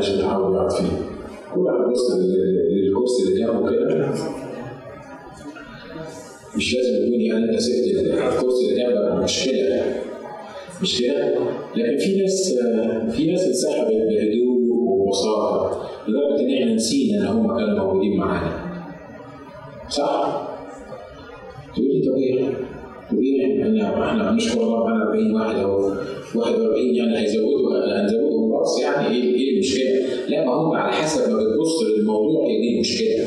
ما 0.00 0.06
حدش 0.06 0.10
متعود 0.18 0.54
يقعد 0.54 0.70
فيه؟ 0.72 0.86
كل 1.54 1.60
واحد 1.60 1.92
بص 1.92 2.10
لل- 2.10 2.68
للكرسي 2.72 3.22
اللي 3.28 3.40
جنبه 3.40 3.70
كده 3.70 4.14
مش 6.56 6.74
لازم 6.74 7.06
يكون 7.06 7.20
يعني 7.20 7.44
انت 7.50 7.60
سبت 7.60 7.84
الكرسي 7.86 8.68
اللي 8.70 8.82
جنبك 8.84 9.22
مشكله 9.24 9.82
مش 10.82 11.00
كده؟ 11.02 11.34
لكن 11.76 11.96
في 11.98 12.22
ناس 12.22 12.54
في 13.10 13.32
ناس 13.32 13.46
انسحبت 13.46 13.90
بهدوء 13.92 14.72
وبساطه 14.72 15.80
لدرجة 16.08 16.40
إن 16.40 16.54
إحنا 16.62 16.74
نسينا 16.74 17.20
إن 17.22 17.26
هم 17.26 17.56
كانوا 17.58 17.84
موجودين 17.84 18.16
معانا. 18.16 18.52
صح؟ 19.88 20.48
تقول 21.76 21.86
لي 21.88 22.24
إيه؟ 22.24 22.44
تقول 23.10 23.24
إحنا 23.62 24.08
إحنا 24.10 24.30
بنشكر 24.30 24.62
الله 24.62 24.84
معانا 24.86 25.04
40 25.04 25.34
واحد 25.34 25.56
أو 25.56 25.78
41 26.34 26.94
يعني 26.94 27.18
هيزودوا 27.18 28.00
هنزودهم 28.02 28.29
بس 28.62 28.80
يعني 28.82 29.06
إيه 29.16 29.22
إيه 29.34 29.54
المشكلة؟ 29.54 30.26
لا 30.28 30.44
ما 30.44 30.52
هم 30.52 30.72
على 30.72 30.92
حسب 30.92 31.30
ما 31.30 31.36
بتبص 31.36 31.82
للموضوع 31.98 32.46
هي 32.46 32.60
دي 32.60 32.74
المشكلة. 32.74 33.24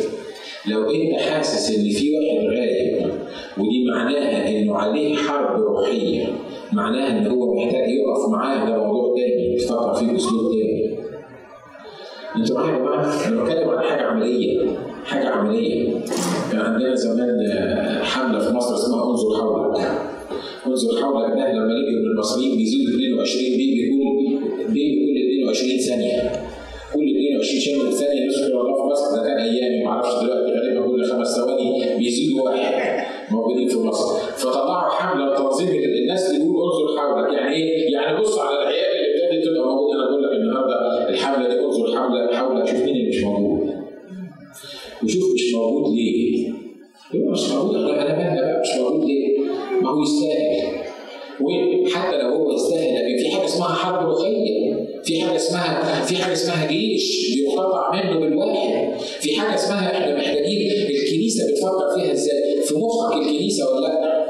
لو 0.72 0.91
أنت 0.91 1.13
حاسس 1.19 1.76
إن 1.78 1.89
في 1.89 2.12
واحد 2.15 2.48
غايب 2.58 3.12
ودي 3.58 3.86
معناها 3.91 4.50
إنه 4.50 4.76
عليه 4.76 5.15
حرب 5.15 5.62
روحية 5.62 6.26
معناها 6.74 7.17
إن 7.19 7.28
هو 7.28 7.54
محتاج 7.56 7.89
يقف 7.89 8.30
معاه 8.32 8.69
ده 8.69 8.78
موضوع 8.88 9.15
تاني 9.15 9.56
تفكر 9.58 9.93
فيه 9.93 10.12
بأسلوب 10.12 10.52
تاني. 10.52 10.93
أنتوا 12.36 12.56
معايا 12.58 12.74
يا 12.74 12.80
جماعة؟ 12.80 13.28
أنا 13.28 13.43
بتكلم 13.43 13.69
عن 13.69 13.84
حاجة 13.84 14.02
عملية 14.02 14.60
حاجة 15.06 15.28
عملية 15.30 15.89
كان 16.52 16.60
عندنا 16.62 16.96
زمان 16.96 17.30
آه، 17.52 18.04
حملة 18.04 18.39
في 18.39 18.54
مصر 18.54 18.76
اسمها 18.76 19.04
انظر 19.12 19.38
حولك 19.41 19.88
انظر 20.67 21.02
حولك 21.02 21.30
ده 21.30 21.54
لما 21.54 21.67
نيجي 21.74 21.96
من 21.96 22.06
المصريين 22.13 22.58
بيزيدوا 22.58 22.89
22 22.96 23.58
بي 23.58 23.74
بيكون 23.76 24.04
بي 24.74 25.06
كل 25.06 25.12
22 25.12 25.12
ثانية 25.93 26.32
كل 26.93 27.06
22 27.10 27.60
شهر 27.62 27.91
ثانية 27.91 28.25
نذكر 28.25 28.62
الله 28.62 28.75
في 28.75 28.82
مصر 28.91 29.15
ده 29.15 29.23
كان 29.27 29.38
أيامي 29.38 29.84
ما 29.84 29.89
أعرفش 29.91 30.23
دلوقتي 30.23 30.51
غالبا 30.51 30.88
كل 30.88 31.03
خمس 31.06 31.27
ثواني 31.36 31.97
بيزيدوا 31.97 32.41
واحد. 32.41 33.03
موجودين 33.32 33.67
في 33.67 33.77
مصر. 33.77 34.19
فطلعوا 34.38 34.89
حملة 34.89 35.34
لتنظيم 35.34 35.67
الناس 36.01 36.32
بيقول 36.32 36.56
انظر 36.63 36.99
حولك. 37.01 37.34
يعني 37.34 37.56
إيه؟ 37.56 37.93
يعني 37.93 38.21
بص 38.21 38.39
على 38.39 38.58
العيال 38.62 38.91
اللي 38.95 39.25
ابتدت 39.25 39.45
تبقى 39.49 39.67
موجودة. 39.69 39.93
أنا 39.99 40.10
بقول 40.10 40.23
لك 40.23 40.32
النهارده 40.32 41.10
الحملة 41.10 41.47
دي 41.49 41.60
انظر 41.60 41.97
حولك 41.99 42.34
حولك. 42.34 42.65
شوف 42.67 42.82
مين 42.86 42.95
اللي 42.95 43.10
مش 43.10 43.23
موجود. 43.23 43.69
وشوف 45.03 45.23
مش 45.34 45.53
موجود 45.56 45.93
ليه؟ 45.95 46.49
يبقى 47.13 47.32
مش 47.32 47.49
موجود. 47.49 47.75
أنا 47.75 48.17
مالنا 48.17 48.41
بقى 48.41 48.62
مش 48.62 48.79
موجود 48.82 49.06
ليه؟ 49.06 49.39
ما 49.82 49.89
هو 49.89 50.01
يستاهل. 50.03 50.84
وحتى 51.41 52.17
لو 52.17 52.29
هو 52.29 52.51
يستاهل 52.53 52.95
لكن 53.06 53.17
في 53.23 53.36
حاجة 53.36 53.45
اسمها 53.45 53.67
حرب 53.67 54.10
روحيه 54.10 54.62
في 55.04 55.22
حاجة 55.22 55.36
اسمها 55.36 56.06
في 56.06 56.16
حاجة 56.18 56.34
اسمها 56.34 56.66
جيش 56.68 57.36
بيقتطع 57.36 57.92
منه 57.94 58.20
بالواحد 58.20 59.00
في 59.00 59.36
حاجة 59.39 59.56
اسمها 59.56 59.92
إحنا 59.98 60.16
محتاجين 60.16 60.72
الكنيسة 60.89 61.44
بتفكر 61.52 61.96
فيها 61.96 62.12
إزاي؟ 62.13 62.62
في 62.62 62.76
مخك 62.76 63.13
الكنيسة 63.18 63.70
ولا 63.76 63.88
لا؟ 63.88 64.24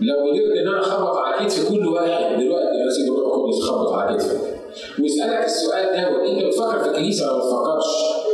لو 0.00 0.30
قدرت 0.30 0.58
إن 0.58 0.68
أنا 0.68 0.80
أخبط 0.80 1.16
على 1.16 1.46
كتف 1.46 1.68
كل 1.68 1.86
واحد 1.88 2.40
دلوقتي 2.40 2.76
يا 2.78 2.90
سيدي 2.90 3.08
روح 3.08 3.34
القدس 3.34 3.92
على 3.92 4.16
كتفك 4.18 4.40
ويسألك 5.02 5.44
السؤال 5.44 5.84
ده 5.84 6.30
انت 6.32 6.44
بتفكر 6.44 6.78
في 6.82 6.88
الكنيسة 6.90 7.24
ولا 7.26 7.36
ما 7.36 7.40
بتفكرش؟ 7.44 7.86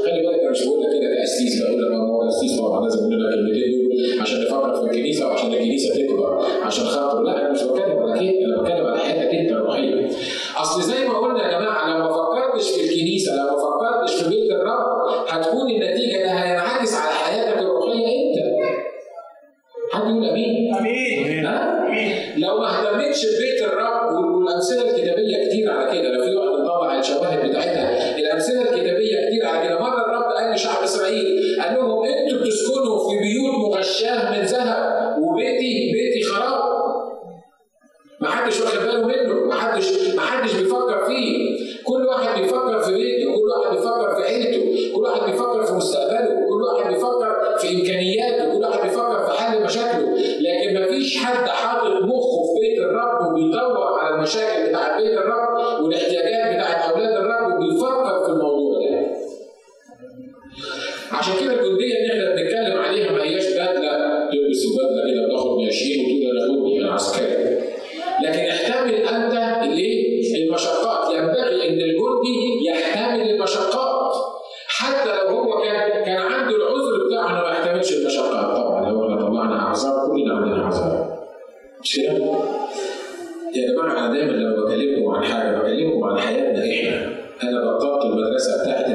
خلي 0.05 0.27
بالك. 0.27 0.42
لك 0.61 1.01
كده 1.01 1.15
كاسيس 1.21 1.63
بقول 1.63 1.83
لك 1.83 1.91
ما 1.91 1.99
هو 2.09 2.29
اسيس 2.29 2.59
طبعا 2.61 2.85
لازم 2.85 2.99
نقول 2.99 3.21
لك 3.25 3.35
الكلمتين 3.35 3.89
دول 3.89 4.21
عشان 4.21 4.41
نفكر 4.41 4.75
في 4.77 4.83
الكنيسة 4.91 5.27
وعشان 5.27 5.53
الكنيسة 5.53 5.95
تكبر 5.95 6.43
عشان 6.63 6.85
خاطر 6.85 7.23
لا 7.23 7.41
أنا 7.41 7.51
مش 7.53 7.63
بتكلم 7.63 7.99
على 7.99 8.21
كده 8.21 8.47
أنا 8.47 8.63
بتكلم 8.63 8.87
على 8.87 8.99
حياتك 8.99 9.35
أنت 9.35 9.51
الروحية. 9.51 10.09
أصل 10.57 10.83
زي 10.83 11.09
ما 11.09 11.19
قلنا 11.19 11.43
يا 11.53 11.59
جماعة 11.59 11.99
لو 11.99 12.05
ما 12.05 12.13
فكرتش 12.13 12.71
في 12.71 12.81
الكنيسة 12.85 13.33
لو 13.37 13.59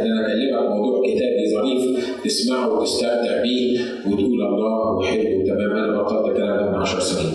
ان 0.01 0.12
أنا 0.12 0.27
اكلمك 0.27 0.69
موضوع 0.69 1.01
كتابي 1.05 1.51
ظريف 1.53 2.07
تسمعه 2.23 2.73
وتستمتع 2.79 3.41
بيه 3.41 3.79
وتقول 4.05 4.41
الله 4.45 4.95
وحلو 4.97 5.41
وتمام 5.41 5.71
أنا 5.77 6.01
بطلت 6.01 6.27
الكلام 6.31 6.67
من 6.67 6.75
10 6.75 6.99
سنين. 6.99 7.33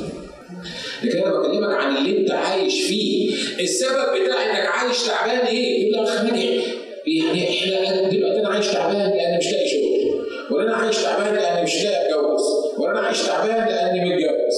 لكن 1.05 1.18
أنا 1.18 1.38
بكلمك 1.38 1.75
عن 1.75 1.96
اللي 1.96 2.18
أنت 2.18 2.31
عايش 2.31 2.83
فيه. 2.83 3.35
السبب 3.61 3.90
بتاع 4.25 4.42
إنك 4.51 4.66
عايش 4.66 5.07
تعبان 5.07 5.46
إيه؟ 5.46 5.90
يقول 5.92 6.05
لك 6.05 6.11
خليك 6.11 6.62
يعني 7.07 7.48
إحنا 7.51 8.09
دلوقتي 8.11 8.40
أنا 8.40 8.48
عايش 8.48 8.66
تعبان 8.66 8.96
لأن 9.11 9.38
مش 9.38 9.53
لاقي 9.53 9.68
شغل 9.68 10.22
ولا 10.51 10.64
أنا 10.68 10.77
عايش 10.77 10.96
تعبان 11.03 11.35
لأن 11.35 11.64
مش 11.64 11.85
لاقي 11.85 12.07
أتجوز 12.07 12.42
ولا 12.79 12.90
أنا 12.90 13.01
عايش 13.01 13.22
تعبان 13.22 13.68
لأني 13.68 14.01
متجوز. 14.14 14.52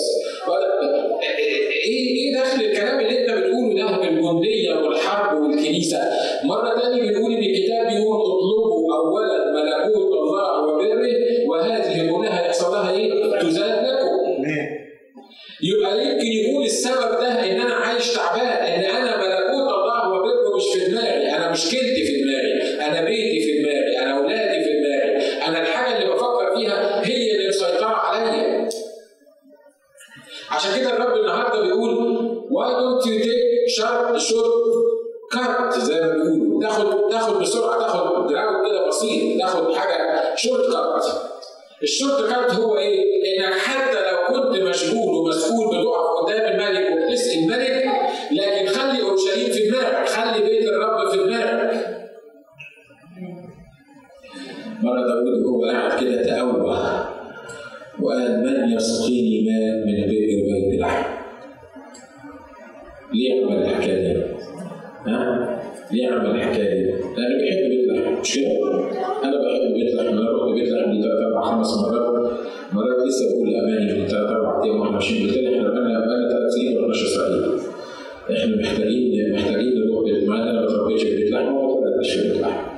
إحنا 78.31 78.57
محتاجين 78.57 79.33
محتاجين 79.33 79.75
نروح 79.75 80.05
ما 80.29 80.43
أنا 80.43 80.53
ما 80.53 80.65
اتربيتش 80.65 81.03
في 81.03 81.17
بيت 81.17 81.31
لحم 81.33 81.55
وما 81.55 82.03
في 82.03 82.23
بيت 82.23 82.41
لحم. 82.41 82.75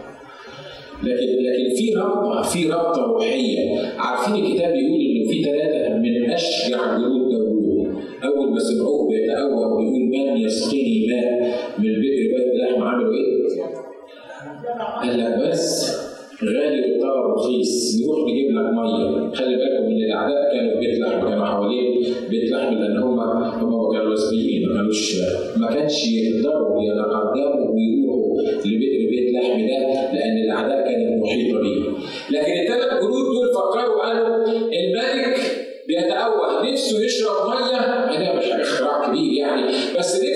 لكن 1.02 1.26
لكن 1.46 1.74
في 1.76 1.94
ربطه 1.94 2.42
في 2.42 2.70
ربطه 2.70 3.02
روحية. 3.02 3.78
عارفين 3.98 4.44
الكتاب 4.44 4.72
بيقول 4.72 5.00
إنه 5.00 5.30
في 5.30 5.42
ثلاثة 5.42 5.94
من 5.98 6.30
أشجع 6.30 6.98
جنود 6.98 7.30
داوود. 7.32 7.86
أول 8.24 8.50
ما 8.52 8.58
سمعوه 8.58 9.08
بيتأوه 9.10 9.76
ويقول 9.76 10.08
من 10.10 10.36
يسقيني 10.36 11.06
ماء 11.06 11.58
من 11.78 11.84
بئر 11.84 12.22
بيت 12.36 12.60
لحم 12.62 12.82
عملوا 12.82 13.14
إيه؟ 13.14 13.36
قال 15.02 15.18
لك 15.18 15.48
بس 15.50 15.85
غالي 16.44 16.80
والطلب 16.92 17.26
رخيص 17.36 18.00
نروح 18.02 18.18
نجيب 18.28 18.50
لك 18.50 18.64
مية. 18.72 19.30
خلي 19.34 19.56
بالكم 19.56 19.84
إن 19.84 19.96
الأعداء 19.96 20.52
كانوا 20.54 20.80
بيت 20.80 20.98
لحم 21.00 21.28
كانوا 21.28 21.44
حوالين 21.46 22.04
بيت 22.30 22.50
لحم 22.52 22.74
لأن 22.74 22.96
هم 23.02 23.20
هم 23.20 23.92
كانوا 23.92 24.12
مسبيين 24.12 24.68
ما 24.68 24.74
كانوش 24.74 25.16
ما 25.56 25.66
كانش 25.74 26.06
يقدروا 26.08 26.82
يتقدموا 26.82 27.70
ويروحوا 27.74 28.42
لبئر 28.66 29.10
بيت 29.10 29.34
لحم 29.34 29.58
ده 29.66 29.78
لأن 30.14 30.36
الأعداء 30.44 30.84
كانت 30.84 31.22
محيطة 31.22 31.60
بيه. 31.60 31.82
لكن 32.30 32.52
الثلاث 32.52 33.02
جنود 33.02 33.24
دول 33.34 33.48
فكروا 33.54 34.02
قالوا 34.06 34.44
الملك 34.46 35.36
بيتأوه 35.88 36.72
نفسه 36.72 37.04
يشرب 37.04 37.48
مية. 37.48 37.76
ده؟ 38.18 38.38
مش 38.38 38.44
اختراع 38.44 39.06
كبير 39.08 39.32
يعني. 39.32 39.62
بس 39.98 40.16
نفسه 40.16 40.35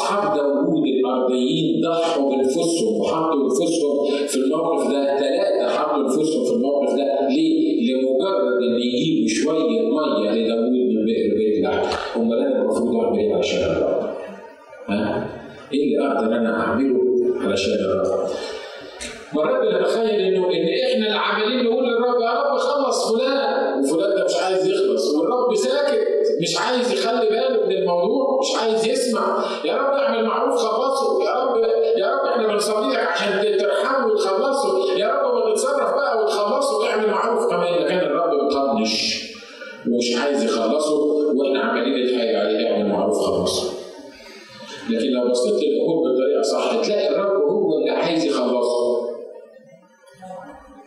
أصحاب 0.00 0.36
داوود 0.36 0.84
الارضيين 0.86 1.80
ضحوا 1.84 2.30
بأنفسهم 2.30 3.00
وحطوا 3.00 3.44
أنفسهم 3.44 4.26
في 4.28 4.36
الموقف 4.36 4.90
ده 4.92 5.18
ثلاثة 5.18 5.68
حطوا 5.78 5.96
أنفسهم 5.96 6.44
في 6.44 6.52
الموقف 6.52 6.92
ده 6.96 7.28
ليه؟ 7.28 7.92
لمجرد 7.92 8.62
إن 8.62 8.80
يجيبوا 8.80 9.28
شوية 9.28 9.80
مية 9.80 10.30
لداوود 10.30 10.72
من 10.72 11.04
بئر 11.06 11.34
بيت 11.38 11.64
لحم 11.64 12.20
امال 12.20 12.38
أنا 12.38 12.62
المفروض 12.62 12.96
اعمل 13.04 13.18
إيه 13.18 13.34
عشان 13.34 13.58
الرب؟ 13.62 14.10
ها؟ 14.88 15.26
إيه 15.74 15.84
اللي 15.84 16.08
أقدر 16.08 16.26
أنا 16.36 16.60
أعمله 16.60 17.00
علشان 17.40 17.72
الرب؟ 17.72 18.28
مرات 19.34 19.60
بنتخيل 19.62 20.20
إنه 20.20 20.46
إن 20.46 20.68
إحنا 20.92 21.06
اللي 21.06 21.18
عمالين 21.18 21.64
نقول 21.64 21.84
للرب 21.84 22.20
يا 22.22 22.30
رب 22.42 22.58
خلص 22.58 23.12
فلان 23.12 23.78
وفلان 23.84 24.16
ده 24.16 24.24
مش 24.24 24.36
عايز 24.44 24.66
يخلص 24.68 25.14
والرب 25.14 25.54
ساكت 25.54 25.99
مش 26.42 26.56
عايز 26.58 26.92
يخلي 26.92 27.28
باله 27.30 27.66
من 27.66 27.72
الموضوع 27.72 28.38
مش 28.40 28.62
عايز 28.62 28.86
يسمع. 28.86 29.44
يا 29.64 29.76
رب 29.76 29.92
اعمل 29.94 30.24
معروف 30.24 30.54
خلصه 30.58 31.24
يا 31.24 31.44
رب 31.44 31.56
يا 31.98 32.06
رب 32.14 32.26
إحنا 32.28 32.46
بنصلي 32.46 32.96
عشان 32.96 33.56
ترحمه 33.58 34.06
وتخلصه 34.06 34.98
يا 34.98 35.06
رب 35.08 35.34
ما 35.34 35.50
تتصرف 35.54 35.94
بقى 35.94 36.22
وتخلصه 36.24 36.78
وتعمل 36.78 37.10
معروف 37.10 37.50
كمان. 37.50 37.74
اذا 37.74 37.88
كان 37.88 37.98
الرب 37.98 38.30
مطنش 38.44 39.22
ومش 39.86 40.16
عايز 40.22 40.44
يخلصه 40.44 40.94
وإحنا 40.94 41.60
عمالين 41.62 42.04
نتحايل 42.06 42.36
عليه 42.36 42.70
اعمل 42.72 42.88
معروف 42.88 43.18
خلصه 43.18 43.72
لكن 44.90 45.06
لو 45.10 45.30
بصيت 45.30 45.54
للأمور 45.54 45.96
بطريقة 46.12 46.42
صح 46.42 46.82
تلاقي 46.84 47.08
الرب 47.08 47.42
هو 47.50 47.78
اللي 47.78 47.90
عايز 47.90 48.24
يخلصه. 48.24 49.00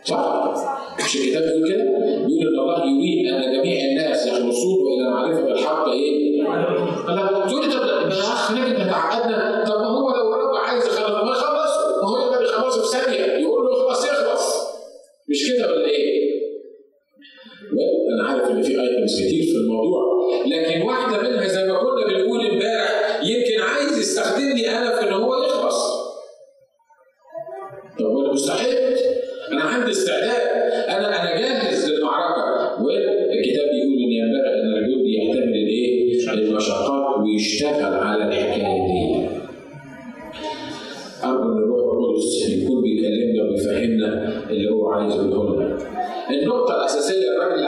صح؟ 0.04 0.54
مش 0.98 1.16
الكتاب 1.16 1.42
بيقول 1.42 1.72
كده؟ 1.72 1.93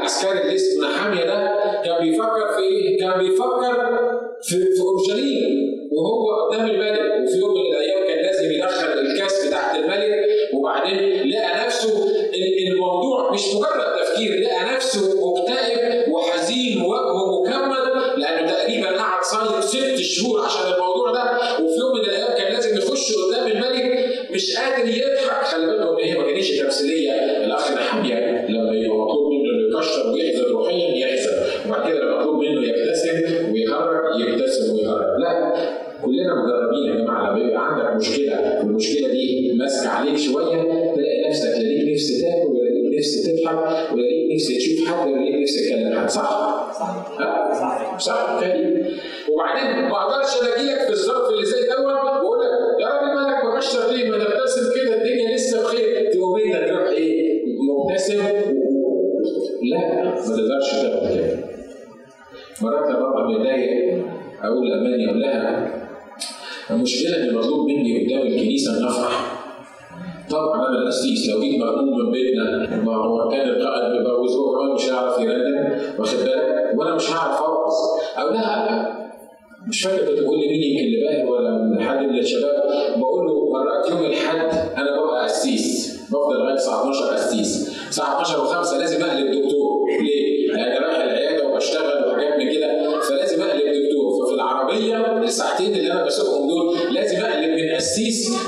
عسكري 0.06 0.40
اللي 0.40 0.54
اسمه 0.54 0.88
نحامية 0.88 1.24
ده 1.24 1.56
كان 1.84 1.98
بيفكر 2.00 2.52
في 2.56 2.62
إيه؟ 2.62 2.98
كان 3.00 3.18
بيفكر 3.18 4.05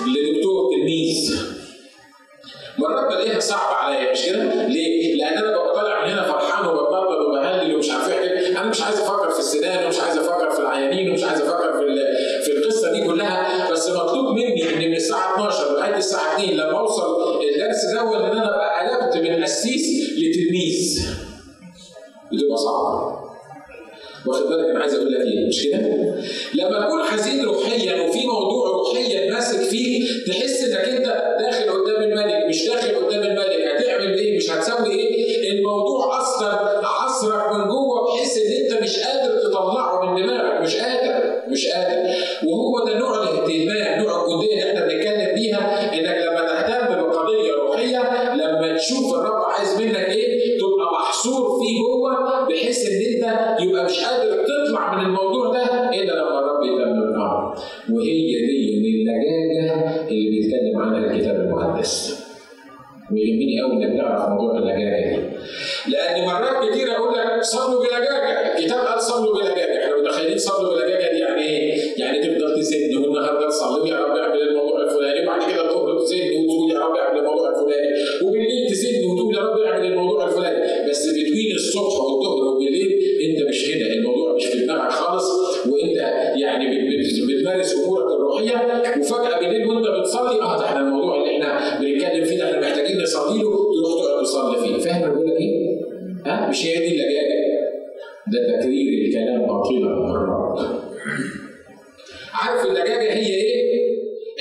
لدكتور 0.07 0.70
تلميذ 0.74 1.43
مرات 2.78 3.09
بلاقيها 3.12 3.41
صعبة 3.41 3.74
عليا 3.74 4.12
مش 4.12 4.26
كده؟ 4.26 4.66
ليه؟ 4.66 4.97
ده 98.39 98.61
تكرير 98.61 99.07
الكلام 99.07 99.51
قاتلا 99.51 99.89
مرات 99.89 100.61
عارف 102.34 102.66
اللجاجه 102.66 103.12
هي 103.12 103.34
إيه؟ 103.34 103.68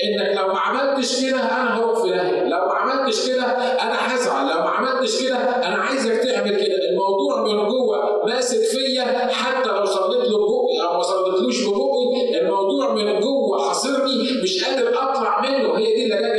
إنك 0.04 0.36
لو 0.36 0.46
ما 0.48 0.58
عملتش 0.58 1.24
كده 1.24 1.40
أنا 1.40 1.78
هروح 1.78 2.02
في 2.02 2.08
داهية، 2.08 2.42
لو 2.42 2.58
ما 2.66 2.74
عملتش 2.74 3.28
كده 3.28 3.42
أنا 3.82 4.14
هزعل، 4.14 4.46
لو 4.56 4.60
ما 4.64 4.70
عملتش 4.70 5.22
كده 5.22 5.36
أنا 5.36 5.76
عايزك 5.76 6.12
تعمل 6.12 6.50
كده، 6.50 6.90
الموضوع 6.90 7.44
من 7.44 7.68
جوه 7.68 8.26
ماسك 8.26 8.58
فيا. 8.58 9.02
حتى 9.28 9.68
لو 9.68 9.84
صليت 9.84 10.30
له 10.30 10.38
بوقي 10.38 10.88
أو 10.88 10.96
ما 10.96 11.02
صليتلوش 11.02 11.66
ببقي، 11.66 12.40
الموضوع 12.40 12.94
من 12.94 13.20
جوه 13.20 13.68
حاصرني. 13.68 14.42
مش 14.42 14.64
قادر 14.64 14.88
أطلع 14.88 15.40
منه، 15.40 15.78
هي 15.78 15.94
دي 15.94 16.04
اللجاجه 16.04 16.37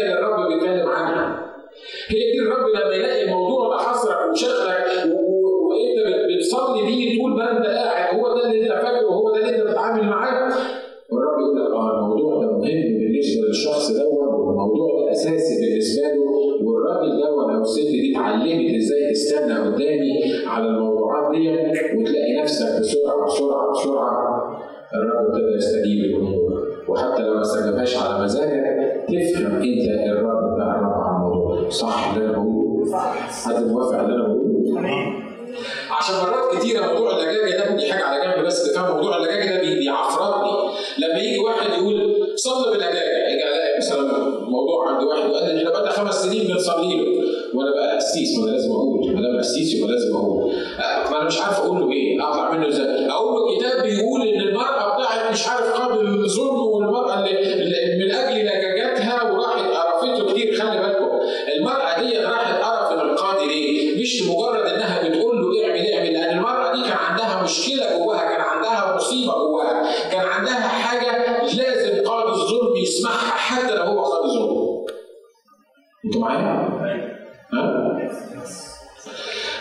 أنتوا 76.09 76.21
معايا؟ 76.21 76.69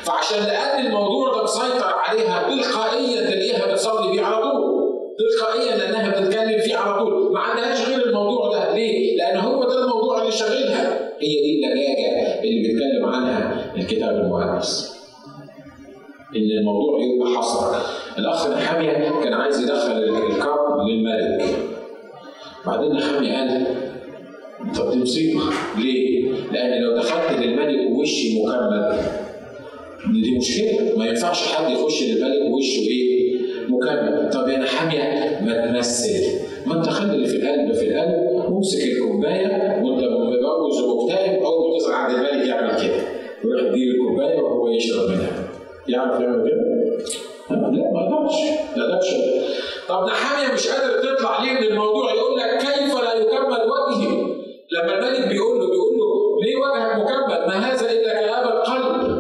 فعشان 0.03 0.38
لأن 0.46 0.86
الموضوع 0.86 1.34
ده 1.36 1.42
مسيطر 1.42 1.94
عليها 2.09 2.42
تلقائيا 2.49 3.20
تلاقيها 3.30 3.72
بتصلي 3.72 4.12
بيه 4.12 4.22
على 4.22 4.42
طول. 4.53 4.88
تلقائيا 5.18 5.76
لأنها 5.76 6.11
بتتكلم 6.11 6.61
فيه 6.61 6.76
على 6.76 6.99
طول. 6.99 7.32
ما 7.32 7.40
عندهاش 7.40 7.88
غير 7.88 8.07
الموضوع 8.07 8.53
ده. 8.53 8.74
ليه؟ 8.74 9.16
لأن 9.16 9.36
هو 9.36 9.64
ده 9.64 9.84
الموضوع 9.84 10.20
اللي 10.20 10.32
شاغلها. 10.32 11.09
هي 11.20 11.28
دي 11.42 11.66
اللجاجه 11.66 12.40
اللي 12.40 12.62
بيتكلم 12.68 13.05
عنها 13.07 13.64
الكتاب 13.76 14.16
المقدس. 14.16 14.99
إن 16.36 16.51
الموضوع 16.59 17.01
يبقى 17.01 17.38
حصر. 17.38 17.76
الأخ 18.18 18.46
نحاميه 18.51 18.92
كان 19.24 19.32
عايز 19.34 19.61
يدخل 19.62 19.92
الكرب 19.92 20.86
للملك. 20.88 21.44
بعدين 22.66 22.92
نحاميه 22.92 23.32
قال 23.38 23.66
مصيبه 24.62 25.40
ليه؟ 25.78 26.28
لأن 26.52 26.82
لو 26.82 26.96
دخلت 26.96 27.38
للملك 27.40 27.90
ووشي 27.90 28.42
مكمل. 28.42 28.98
دي 30.22 30.38
مشكلة. 30.38 30.98
ما 30.98 31.06
ينفعش 31.06 31.42
حد 31.48 31.70
يخش 31.70 32.02
للملك 32.02 32.50
ووشه 32.52 32.80
إيه؟ 32.80 33.38
مكمل. 33.68 34.30
طب 34.32 34.48
يا 34.48 34.59
نحاميه 34.59 35.40
ما 35.44 35.66
تمثل. 35.66 36.24
ما 36.66 36.74
انت 36.74 36.88
خلي 36.88 37.14
اللي 37.14 37.26
في 37.28 37.36
القلب 37.36 37.72
في 37.72 37.88
القلب 37.88 38.32
وامسك 38.32 38.84
الكوباية 38.84 39.82
وانت 39.82 40.04
متجوز 40.04 40.80
ومكتئب 40.82 41.42
أول 41.42 41.72
ما 41.72 41.78
تصل 41.78 41.92
عند 41.92 42.14
الملك 42.14 42.48
يعمل 42.48 42.70
كده. 42.70 43.02
يروح 43.44 43.62
يدير 43.62 43.94
الكوباية 43.94 44.36
وهو 44.42 44.68
يشرب 44.68 45.09
منها. 45.09 45.48
يعرف 45.88 46.20
يعمل 46.20 46.48
كده؟ 46.48 46.78
لا 47.50 47.56
ما 47.70 47.78
يقدرش. 47.78 48.40
ما 48.76 48.84
يقدرش. 48.84 49.09
طب 49.88 50.04
نحاميه 50.06 50.54
مش 50.54 50.68
قادر 50.68 51.14
تطلع 51.14 51.42
ليه 51.44 51.52
من 51.52 51.66
الموضوع؟ 51.66 52.14
يقول 52.14 52.38
لك 52.38 52.59
كيف 52.59 52.94
لا 53.02 53.14
يكمل 53.14 53.59
وجهي؟ 53.70 54.28
لما 54.73 54.95
الملك 54.95 55.29
بيقول 55.29 55.59
له 55.59 55.66
بيقول 55.66 55.99
له 55.99 56.09
ليه 56.45 56.57
وجهك 56.57 56.97
مكمل 56.97 57.47
ما 57.47 57.55
هذا 57.73 57.91
إلا 57.91 58.12
كآب 58.12 58.47
القلب 58.47 59.19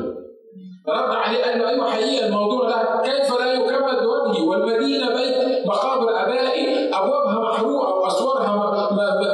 رد 0.88 1.10
عليه 1.14 1.44
قال 1.44 1.58
له 1.58 1.68
أيوه 1.68 1.90
حقيقة 1.90 2.26
الموضوع 2.26 2.68
ده 2.70 3.02
كيف 3.04 3.40
لا 3.40 3.52
يكمل 3.52 4.00
بوجهي 4.04 4.42
والمدينة 4.46 5.08
بيت 5.16 5.66
مقابر 5.66 6.22
أبائي 6.22 6.88
أبوابها 6.94 7.50
محروقة 7.50 7.94
وأسوارها 7.94 8.56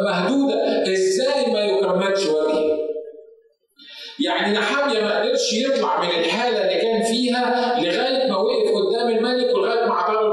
مهدودة 0.03 0.83
إزاي 0.93 1.53
ما 1.53 1.61
يكملش 1.61 2.27
وجهي؟ 2.27 2.75
يعني 4.25 4.59
نحاميه 4.59 5.01
ما 5.01 5.21
قدرش 5.23 5.53
يطلع 5.53 6.01
من 6.03 6.09
الحالة 6.09 6.61
اللي 6.61 6.81
كان 6.83 7.03
فيها 7.03 7.75
لغاية 7.81 8.31
ما 8.31 8.37
وقف 8.37 8.69
قدام 8.75 9.09
الملك 9.09 9.55
ولغاية 9.55 9.87
ما 9.89 9.95
قدامه. 10.03 10.24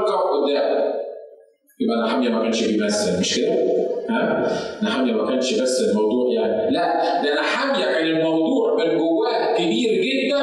يبقى 1.82 1.96
نحاميه 2.06 2.28
ما 2.28 2.42
كانش 2.42 2.64
بيمثل 2.64 3.20
مش 3.20 3.36
كده؟ 3.36 3.52
ها؟ 4.10 4.50
نحاميه 4.82 5.12
ما 5.12 5.26
كانش 5.30 5.54
بس 5.54 5.80
الموضوع 5.90 6.32
يعني 6.34 6.70
لا 6.70 7.22
ده 7.22 7.40
نحاميه 7.40 7.84
كان 7.84 8.06
الموضوع 8.06 8.76
من 8.84 8.98
جواه 8.98 9.54
كبير 9.58 9.90
جدا 10.02 10.40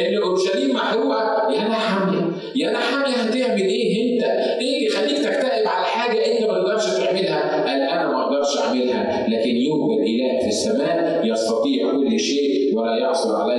إن 0.00 0.22
أورشليم 0.22 0.74
محروقة 0.74 1.52
يا 1.54 1.68
نحاميه 1.68 2.32
يا 2.56 2.70
نحاميه 2.70 3.14
هتعمل 3.14 3.60
إيه 3.62 4.14
أنت؟ 4.14 4.22
إيه 4.60 4.76
اللي 4.76 4.86
يخليك 4.86 5.18
تكتئب 5.18 5.66
على 5.68 5.86
حاجة 5.86 6.18
أنت 6.32 6.42
ما 6.50 6.54
تقدرش 6.58 6.84
تعملها؟ 6.98 7.64
قال 7.68 7.80
أنا 7.82 8.08
ما 8.08 8.22
أقدرش 8.22 8.56
أعملها 8.58 9.26
لكن 9.28 9.56
يوجد 9.56 10.00
اله 10.06 10.40
في 10.40 10.48
السماء 10.48 11.20
يستطيع 11.26 11.92
كل 11.92 12.20
شيء 12.20 12.76
ولا 12.78 12.96
يعصر 12.98 13.36
عليه 13.36 13.51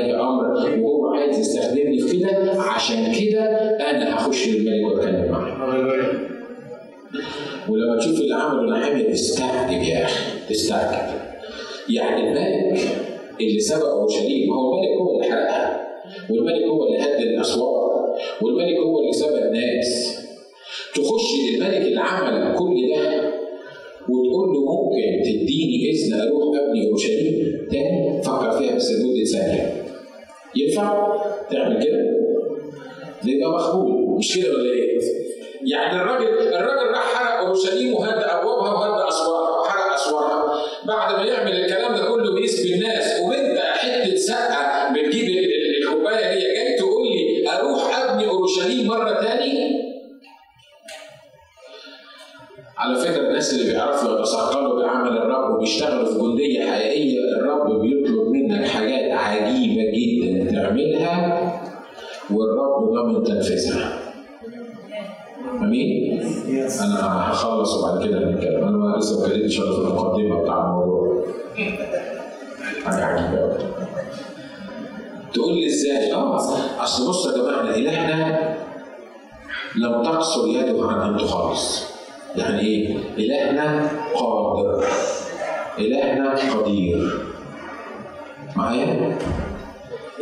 تستعجب 10.54 11.20
يعني 11.90 12.22
الملك 12.28 12.80
اللي 13.42 13.60
سبق 13.60 13.86
اورشليم 13.86 14.54
هو 14.54 14.74
الملك 14.74 14.98
هو 15.02 15.16
اللي 15.16 15.32
حرقها. 15.32 15.88
والملك 16.30 16.64
هو 16.64 16.88
اللي 16.88 17.00
هد 17.00 17.22
الأسوار. 17.22 18.16
والملك 18.42 18.78
هو 18.80 19.00
اللي 19.00 19.14
سبق 19.14 19.38
الناس. 19.44 20.18
تخش 20.96 21.24
للملك 21.52 21.82
اللي 21.82 22.00
عمل 22.02 22.56
كل 22.58 22.76
ده 22.96 23.34
وتقول 24.10 24.54
له 24.54 24.66
ممكن 24.66 25.24
تديني 25.24 25.90
إذن 25.92 26.14
أروح 26.22 26.44
أبني 26.62 26.88
اورشليم 26.90 27.68
تاني 27.72 28.22
فكر 28.24 28.52
فيها 28.52 28.76
بس 28.76 28.92
لمدة 28.92 29.24
ثانية. 29.26 29.84
ينفع 30.56 31.16
تعمل 31.52 31.84
كده؟ 31.84 31.98
ده 33.24 33.32
يبقى 33.32 33.50
مقبول 33.52 34.18
مش 34.18 34.38
كده 34.38 34.54
ولا 34.54 34.72
إيه؟ 34.74 35.00
يعني 35.72 36.02
الراجل 36.02 36.28
الراجل 36.28 36.90
راح 36.92 37.14
حرق 37.14 37.48
اورشليم 37.48 37.94
وهد 37.94 38.18
أبوابها 38.24 38.74
وهد 38.74 39.08
أسوارها. 39.08 39.53
بعد 40.88 41.16
ما 41.16 41.26
يعمل 41.26 41.52
الكلام 41.52 41.96
ده 41.96 42.06
كله 42.06 42.34
بيسبي 42.36 42.74
الناس 42.76 43.20
وانت 43.22 43.60
حتة 43.60 44.16
سقة 44.16 44.94
بتجيب 44.94 45.30
الكوبايه 45.80 46.34
دي 46.34 46.40
جاي 46.42 46.78
تقول 46.80 47.08
لي 47.08 47.50
أروح 47.50 48.00
أبني 48.00 48.28
أورشليم 48.30 48.88
مرة 48.88 49.22
تاني 49.22 49.84
على 52.78 52.96
فكرة 52.96 53.28
الناس 53.28 53.54
اللي 53.54 53.72
بيعرفوا 53.72 54.20
يتثقلوا 54.20 54.82
بعمل 54.84 55.18
الرب 55.18 55.56
وبيشتغلوا 55.56 56.06
في 56.06 56.20
جندية 56.20 56.72
حقيقية 56.72 57.20
الرب 57.38 57.82
بيطلب 57.82 58.28
منك 58.28 58.68
حاجات 58.68 59.12
عجيبة 59.12 59.84
جدا 59.94 60.52
تعملها 60.52 61.40
والرب 62.32 62.94
ضامن 62.94 63.24
تنفيذها. 63.24 63.93
آمين؟ 65.62 66.20
أنا 66.82 67.32
هخلص 67.32 67.74
وبعد 67.74 68.06
كده 68.08 68.18
هنتكلم 68.30 68.64
أنا 68.64 68.98
لسه 68.98 69.20
ما 69.20 69.26
اتكلمتش 69.28 69.58
في 69.58 69.64
المقدمة 69.64 70.42
بتاع 70.42 70.66
الموضوع. 70.66 71.24
حاجة 72.86 73.06
عجيبة 73.06 73.40
قوي. 73.42 73.58
تقول 75.34 75.54
لي 75.54 75.66
إزاي؟ 75.66 76.14
آه 76.14 76.36
أصل 76.84 77.10
بصوا 77.10 77.32
يا 77.32 77.38
جماعة 77.38 77.76
إلهنا 77.76 78.56
لم 79.76 80.04
تقصر 80.04 80.48
يده 80.48 80.88
عن 80.88 81.10
أن 81.14 81.18
تخلص. 81.18 81.84
يعني 82.36 82.60
إيه؟ 82.60 82.98
إلهنا 83.18 83.90
قادر. 84.16 84.86
إلهنا 85.80 86.36
قدير. 86.56 87.14
معايا؟ 88.56 89.18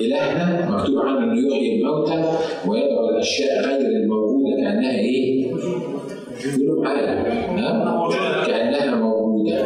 إلهنا 0.05 0.69
مكتوب 0.71 0.97
عنه 0.99 1.23
إنه 1.23 1.47
يحيي 1.47 1.81
الموتى 1.81 2.23
ويدعو 2.67 3.09
الأشياء 3.09 3.61
غير 3.65 3.87
الموجودة 3.87 4.55
كأنها 4.61 4.99
إيه؟ 4.99 5.51
قولوا 6.57 6.83
معايا 6.83 7.13
ها؟ 7.57 8.45
كأنها 8.47 8.95
موجودة 8.95 9.65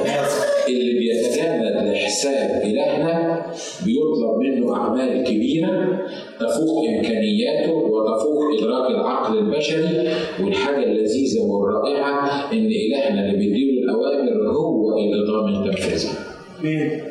اللي 0.67 0.93
بيتجند 0.99 1.91
لحساب 1.91 2.61
إلهنا 2.63 3.45
بيطلب 3.86 4.38
منه 4.39 4.75
أعمال 4.75 5.23
كبيرة 5.23 6.01
تفوق 6.39 6.86
إمكانياته 6.89 7.71
وتفوق 7.73 8.43
إدراك 8.59 8.89
العقل 8.91 9.38
البشري 9.38 10.07
والحاجة 10.43 10.83
اللذيذة 10.83 11.41
والرائعة 11.41 12.51
إن 12.53 12.65
إلهنا 12.65 13.25
اللي 13.25 13.38
بيديله 13.38 13.83
الأوامر 13.83 14.49
هو 14.57 14.97
اللي 14.97 15.25
ضامن 15.31 15.71
تنفيذها. 15.71 16.13
أمين؟ 16.61 17.01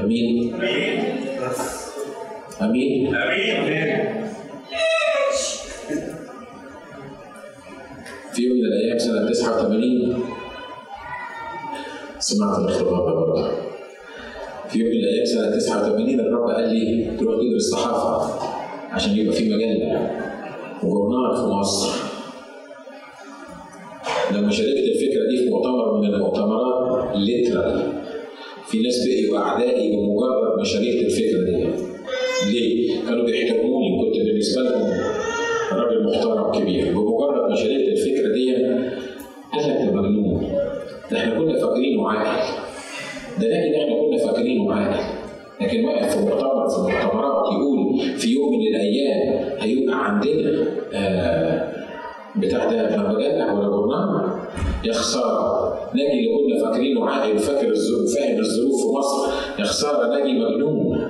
آمين 0.00 0.54
أمين؟ 0.54 1.02
أمين. 2.60 3.14
في 8.32 8.42
يوم 8.42 8.56
من 8.58 8.64
الأيام 8.64 8.98
سنة 8.98 9.30
89 9.30 10.24
سمعت 12.18 12.60
ده 12.60 12.82
برضه 12.84 13.48
في 14.68 14.78
يوم 14.78 14.88
من 14.90 14.96
الأيام 14.96 15.24
سنة 15.24 15.56
89 15.58 16.20
الرب 16.20 16.50
قال 16.50 16.74
لي 16.74 17.10
تروح 17.20 17.34
تدرس 17.40 17.70
صحافة 17.70 18.48
عشان 18.90 19.16
يبقى 19.16 19.34
في 19.36 19.44
مجلة 19.54 20.10
وجورنال 20.82 21.36
في 21.36 21.42
مصر. 21.42 21.98
لما 24.32 24.50
شاركت 24.50 24.78
الفكرة 24.78 25.28
دي 25.30 25.36
في 25.44 25.50
مؤتمر 25.50 26.00
من 26.00 26.06
المؤتمرات 26.14 27.16
ليترال 27.16 27.92
في 28.66 28.78
ناس 28.82 29.06
بقيوا 29.06 29.38
أعدائي 29.38 29.96
بمجرد 29.96 30.58
ما 30.58 30.64
شاركت 30.64 31.02
الفكرة 31.02 31.44
دي. 31.44 31.91
ليه؟ 32.50 33.00
كانوا 33.06 33.24
بيحترموني 33.24 34.00
كنت 34.04 34.16
بالنسبة 34.26 34.62
لهم 34.62 34.90
راجل 35.72 36.04
محترم 36.04 36.52
كبير. 36.52 36.84
بمجرد 36.94 37.50
ما 37.50 37.56
شاركت 37.56 37.88
الفكرة 37.88 38.32
دي 38.34 38.54
قال 39.52 39.62
لك 39.62 39.92
ده 39.92 40.02
ده 41.10 41.18
إحنا 41.18 41.34
كنا 41.38 41.58
فاكرينه 41.58 42.08
عاقل 42.10 42.52
ده 43.40 43.46
لكن 43.48 43.74
إحنا 43.80 43.94
كنا 44.00 44.18
فاكرينه 44.18 44.74
عاقل 44.74 45.04
لكن 45.60 45.84
واقف 45.84 46.16
في 46.16 46.24
مؤتمر 46.24 46.68
في 46.68 46.76
المؤتمرات 46.78 47.52
يقول 47.52 48.00
في 48.18 48.32
يوم 48.32 48.58
من 48.58 48.66
الأيام 48.66 49.48
هيبقى 49.60 50.04
عندنا 50.08 50.66
آه 50.94 51.72
بتاع 52.36 52.70
ده 52.70 52.96
مجله 53.08 53.54
ولا 53.54 53.68
جورنال 53.68 54.30
يا 54.84 54.92
خساره 54.92 55.74
ناجي 55.94 56.12
اللي 56.12 56.28
كنا 56.38 56.64
فاكرينه 56.70 57.08
عاقل 57.10 57.38
فاكر 57.38 57.68
الظروف 57.70 58.14
فاهم 58.14 58.38
الظروف 58.40 58.80
في 58.82 58.88
مصر 58.98 59.32
يا 59.58 59.64
خساره 59.64 60.06
ناجي 60.18 60.32
مجنون. 60.32 61.08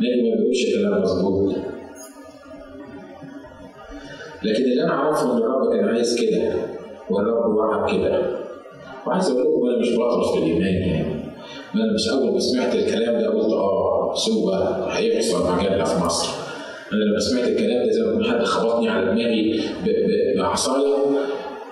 ناجي 0.00 0.30
ما 0.30 0.36
بيقولش 0.36 0.74
كلام 0.74 1.02
مظبوط 1.02 1.54
لكن 4.42 4.62
اللي 4.64 4.82
أنا 4.82 4.92
اعرفه 4.92 5.32
إن 5.32 5.36
الرب 5.38 5.72
كان 5.72 5.88
عايز 5.88 6.20
كده 6.20 6.52
والرب 7.10 7.54
وعد 7.54 7.90
كده 7.96 8.22
وعايز 9.06 9.30
أقول 9.30 9.42
لكم 9.42 9.66
أنا 9.68 9.78
مش 9.78 9.96
بطرس 9.96 10.32
في 10.32 10.38
الإيمان 10.38 10.74
يعني 10.74 11.14
أنا 11.74 11.92
مش 11.94 12.08
أول 12.08 12.32
ما 12.32 12.38
سمعت 12.38 12.74
الكلام 12.74 13.20
ده 13.20 13.28
قلت 13.28 13.52
آه 13.52 14.14
سوء 14.14 14.54
هيحصل 14.90 15.52
مجلة 15.56 15.84
في 15.84 16.04
مصر 16.04 16.28
أنا 16.92 16.98
لما 17.04 17.18
سمعت 17.20 17.48
الكلام 17.48 17.86
ده 17.86 17.92
زي 17.92 18.02
ما 18.02 18.24
حد 18.32 18.44
خبطني 18.44 18.88
على 18.88 19.06
دماغي 19.06 19.60
بعصاية 20.38 20.94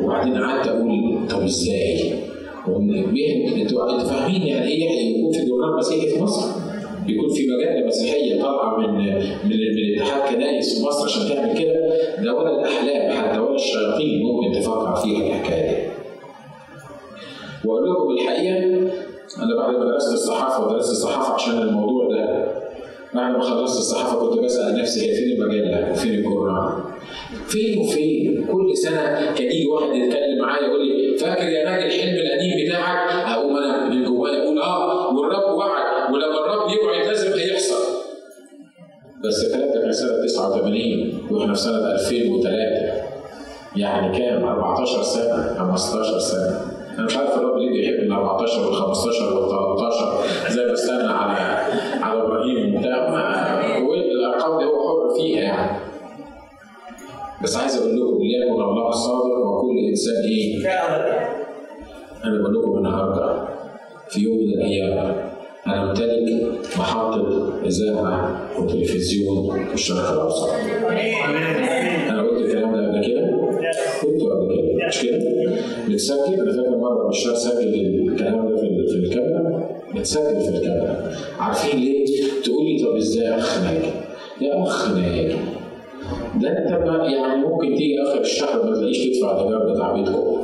وبعدين 0.01 0.37
قعدت 0.39 0.69
أقول 0.69 1.19
طب 1.31 1.43
إزاي؟ 1.43 2.15
أنتوا 3.63 3.99
فاهمين 3.99 4.43
يعني 4.43 4.67
إيه 4.69 5.19
يكون 5.19 5.33
في 5.33 5.45
جورنال 5.47 5.77
مسيحي 5.79 6.09
في 6.09 6.23
مصر؟ 6.23 6.68
يكون 7.09 7.29
في 7.35 7.47
مجله 7.47 7.87
مسيحية 7.87 8.43
طالعه 8.43 8.77
من 8.79 8.95
من 8.95 9.05
من 9.45 9.95
اتحاد 10.03 10.35
كنائس 10.35 10.79
في 10.79 10.85
مصر 10.87 11.05
عشان 11.05 11.35
تعمل 11.37 11.59
كده 11.59 11.89
ده 12.25 12.35
ولا 12.35 12.61
الأحلام 12.61 13.11
حتى 13.13 13.39
ولا 13.39 13.55
الشياطين 13.55 14.23
ممكن 14.23 14.61
تفكر 14.61 14.95
فيها 14.97 15.27
الحكاية 15.27 15.71
دي. 15.71 15.89
وأقول 17.65 17.91
لكم 17.91 18.11
الحقيقة 18.11 18.59
أنا 19.43 19.57
بعد 19.57 19.75
ما 19.77 19.85
درست 19.85 20.13
الصحافة 20.13 20.67
ودرست 20.67 20.91
الصحافة 20.91 21.35
عشان 21.35 21.59
الموضوع 21.59 22.09
ده 22.09 22.49
بعد 23.15 23.33
ما 23.33 23.41
خلصت 23.41 23.79
الصحافة 23.79 24.29
كنت 24.31 24.45
بسأل 24.45 24.81
نفسي 24.81 25.11
هي 25.11 25.15
فين 25.15 25.43
المجلة 25.43 25.91
وفين 25.93 26.15
الجورنال؟ 26.15 26.73
فين 27.47 27.79
وفين؟ 27.79 28.47
كل 28.53 28.77
سنة 28.77 29.33
كان 29.35 29.47
يجي 29.47 29.67
واحد 29.67 29.97
يتكلم 29.97 30.39
معايا 30.43 30.67
يقول 30.67 30.87
لي 30.89 31.17
فاكر 31.19 31.49
يا 31.49 31.65
ناجي 31.65 31.87
الحلم 31.87 32.15
القديم 32.15 32.67
بتاعك؟ 32.67 33.13
أقوم 33.29 33.57
أنا 33.57 33.88
بس 39.25 39.45
الكلام 39.45 39.73
ده 39.75 39.81
كان 39.81 39.93
سنه 39.93 40.27
89 40.27 41.23
وإحنا 41.31 41.55
في 41.55 41.61
سنة 41.61 41.93
2003 41.93 43.09
يعني 43.77 44.19
كام؟ 44.19 44.45
14 44.45 45.03
سنة 45.03 45.55
15 45.59 46.19
سنة. 46.19 46.61
أنا 46.99 47.07
مش 47.07 47.17
عارف 47.17 47.35
الرب 47.39 47.59
ليه 47.59 47.71
بيحب 47.71 47.95
ال 47.95 48.13
14 48.13 48.67
وال 48.67 48.75
15 48.75 49.25
وال 49.37 49.49
13 49.51 50.51
زي 50.51 50.67
ما 50.67 50.73
استنى 50.73 51.03
على 51.13 51.33
على 52.03 52.23
إبراهيم 52.23 52.75
وبتاع. 52.75 53.09
والارقام 53.83 54.59
دي 54.59 54.65
هو 54.65 54.89
حر 54.89 55.15
فيها 55.17 55.41
يعني. 55.43 55.79
بس 57.43 57.57
عايز 57.57 57.77
أقول 57.77 57.97
لكم 57.97 58.23
ليكن 58.23 58.63
الله 58.63 58.91
صادق 58.91 59.47
وكل 59.47 59.79
إنسان 59.89 60.15
إيه؟ 60.25 60.69
أنا 62.25 62.43
بقول 62.43 62.55
لكم 62.59 62.77
النهارده 62.79 63.49
في 64.09 64.21
يوم 64.21 64.37
من 64.37 64.49
الأيام 64.55 65.28
أنا 65.69 65.91
امتلك 65.91 66.43
محطة 66.79 67.53
إذاعة 67.67 68.51
وتلفزيون 68.61 69.67
في 69.69 69.75
الشرق 69.75 70.11
الأوسط. 70.13 70.49
أنا 72.09 72.23
قلت 72.23 72.41
الكلام 72.41 72.73
ده 72.77 72.89
قبل 72.89 73.07
كده؟ 73.07 73.27
قلته 74.03 74.31
قبل 74.31 74.57
كده. 74.57 74.87
مش 74.89 75.03
كده؟ 75.03 75.19
متسجل؟ 75.89 76.41
أنا 76.41 76.53
فاكر 76.53 76.77
مرة 76.79 77.09
مشوار 77.09 77.35
سجل 77.35 77.75
الكلام 78.09 78.49
ده 78.49 78.57
في 78.57 78.63
ال- 78.67 78.89
في 78.89 78.95
الكاميرا. 78.95 79.69
متسجل 79.95 80.41
في 80.41 80.49
الكاميرا. 80.49 81.13
عارفين 81.39 81.81
ليه؟ 81.81 82.07
تقول 82.45 82.65
لي 82.67 82.85
طب 82.85 82.97
إزاي 82.97 83.25
يا 83.25 83.39
أخ 83.39 83.63
ناجي؟ 83.65 83.89
يا 84.41 84.63
أخ 84.63 84.91
ناجي. 84.97 85.35
ده 86.35 86.49
انت 86.59 86.73
بقى 86.73 87.13
يعني 87.13 87.43
ممكن 87.47 87.69
تيجي 87.77 88.03
آخر 88.03 88.21
الشهر 88.21 88.67
ما 88.71 88.75
تلاقيش 88.77 88.99
تدفع 89.07 89.31
الايجار 89.41 89.73
بتاع 89.75 89.93
بيتكم 89.93 90.37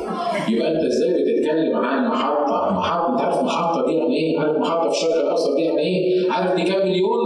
يبقى 0.49 0.73
أنت 0.75 0.85
إزاي 0.85 1.11
بتتكلم 1.23 1.77
عن 1.77 2.09
محطة 2.09 2.71
محطة 2.73 3.13
أنت 3.13 3.21
عارف 3.21 3.43
محطة 3.43 3.87
دي 3.87 3.93
يعني 3.95 4.17
إيه؟ 4.17 4.39
عارف 4.41 4.59
محطة 4.59 4.89
في 4.91 4.97
الشرق 4.97 5.21
الأوسط 5.25 5.57
دي 5.57 5.63
يعني 5.63 5.81
إيه؟ 5.81 6.31
عارف 6.31 6.55
دي 6.57 6.63
كام 6.63 6.89
مليون؟ 6.89 7.19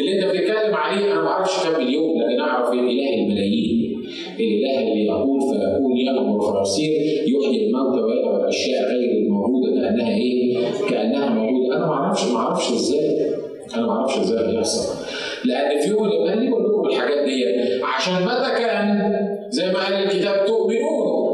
اللي 0.00 0.12
أنت 0.18 0.24
بتتكلم 0.30 0.74
عليه 0.74 1.12
أنا 1.12 1.20
ما 1.22 1.28
أعرفش 1.28 1.64
كام 1.64 1.84
مليون 1.84 2.10
لكن 2.22 2.40
أعرف 2.40 2.72
الاله 2.72 3.14
الملايين 3.24 3.96
الاله 4.40 4.92
اللي 4.92 5.06
يقول 5.06 5.40
فيكون 5.40 5.96
يأمر 5.96 6.64
فيصير 6.64 6.90
يحيي 7.26 7.66
الموتى 7.66 8.00
ويدعو 8.00 8.36
الأشياء 8.36 8.82
غير 8.84 9.22
الموجودة 9.22 9.82
كانها 9.82 10.16
إيه؟ 10.16 10.56
كأنها 10.90 11.30
موجودة 11.30 11.76
أنا 11.76 11.86
ما 11.86 11.92
أعرفش 11.92 12.32
ما 12.32 12.38
أعرفش 12.38 12.72
إزاي 12.72 13.30
أنا 13.74 13.86
ما 13.86 13.92
أعرفش 13.92 14.18
إزاي 14.18 14.56
هيحصل 14.56 15.05
لأن 15.48 15.80
في 15.80 15.88
يوم 15.90 16.08
ليه 16.08 16.50
بقول 16.50 16.64
لكم 16.64 16.88
الحاجات 16.88 17.24
دي. 17.24 17.44
عشان 17.84 18.14
متى 18.14 18.62
كان؟ 18.62 19.12
زي 19.50 19.66
ما 19.66 19.78
قال 19.84 19.94
الكتاب 19.94 20.46
تؤمنون. 20.46 21.26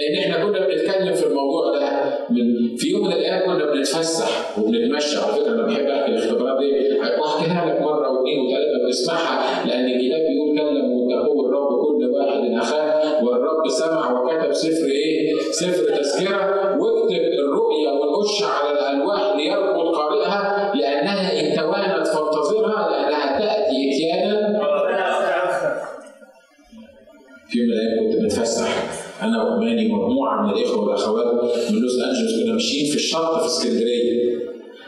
ان 0.00 0.18
إحنا 0.18 0.44
كنا 0.44 0.66
بنتكلم 0.66 1.12
في 1.14 1.26
الموضوع 1.26 1.72
ده 1.78 1.88
من 2.30 2.76
في 2.76 2.88
يوم 2.90 3.06
من 3.06 3.12
الأيام 3.12 3.46
كنا 3.46 3.72
بنتفسح 3.72 4.58
وبنتمشى. 4.58 5.16
على 5.18 5.32
فكرة 5.32 5.52
أنا 5.54 5.62
بحب 5.66 5.86
أحكي 5.86 6.12
الاختبارات 6.12 6.58
دي. 6.58 6.98
واحكيها 7.20 7.66
لك 7.66 7.80
مرة 7.82 8.08
واثنين 8.10 8.38
وثلاثه 8.46 8.84
بنسمعها 8.86 9.66
لأن 9.66 9.84
الكتاب 9.84 10.20
بيقول 10.20 10.58
كلم 10.58 10.92
وتقوى 10.92 11.46
الرب 11.48 11.68
كل 11.86 12.10
واحد 12.14 12.58
أخاه 12.60 13.24
والرب 13.24 13.68
سمع 13.68 14.20
وكتب 14.20 14.52
سفر 14.52 14.86
إيه؟ 14.86 15.34
سفر 15.52 15.84
تذكرة. 15.96 16.76
واكتب 16.80 17.24
الرؤيا 17.38 17.90
والغش 17.92 18.42
على 18.42 18.70
الألواح 18.78 19.36
ليربط 19.36 19.96
قارئها 19.96 20.72
لأنها 20.74 21.40
إن 21.40 21.56
توانت 21.56 22.06
أنا 29.24 29.42
وأماني 29.42 29.88
مجموعة 29.88 30.42
من 30.42 30.50
الإخوة 30.50 30.84
والأخوات 30.84 31.26
من 31.70 31.78
لوس 31.80 31.92
أنجلوس 32.04 32.42
كنا 32.44 32.52
ماشيين 32.52 32.90
في 32.90 32.96
الشط 32.96 33.40
في 33.40 33.46
اسكندرية. 33.46 34.14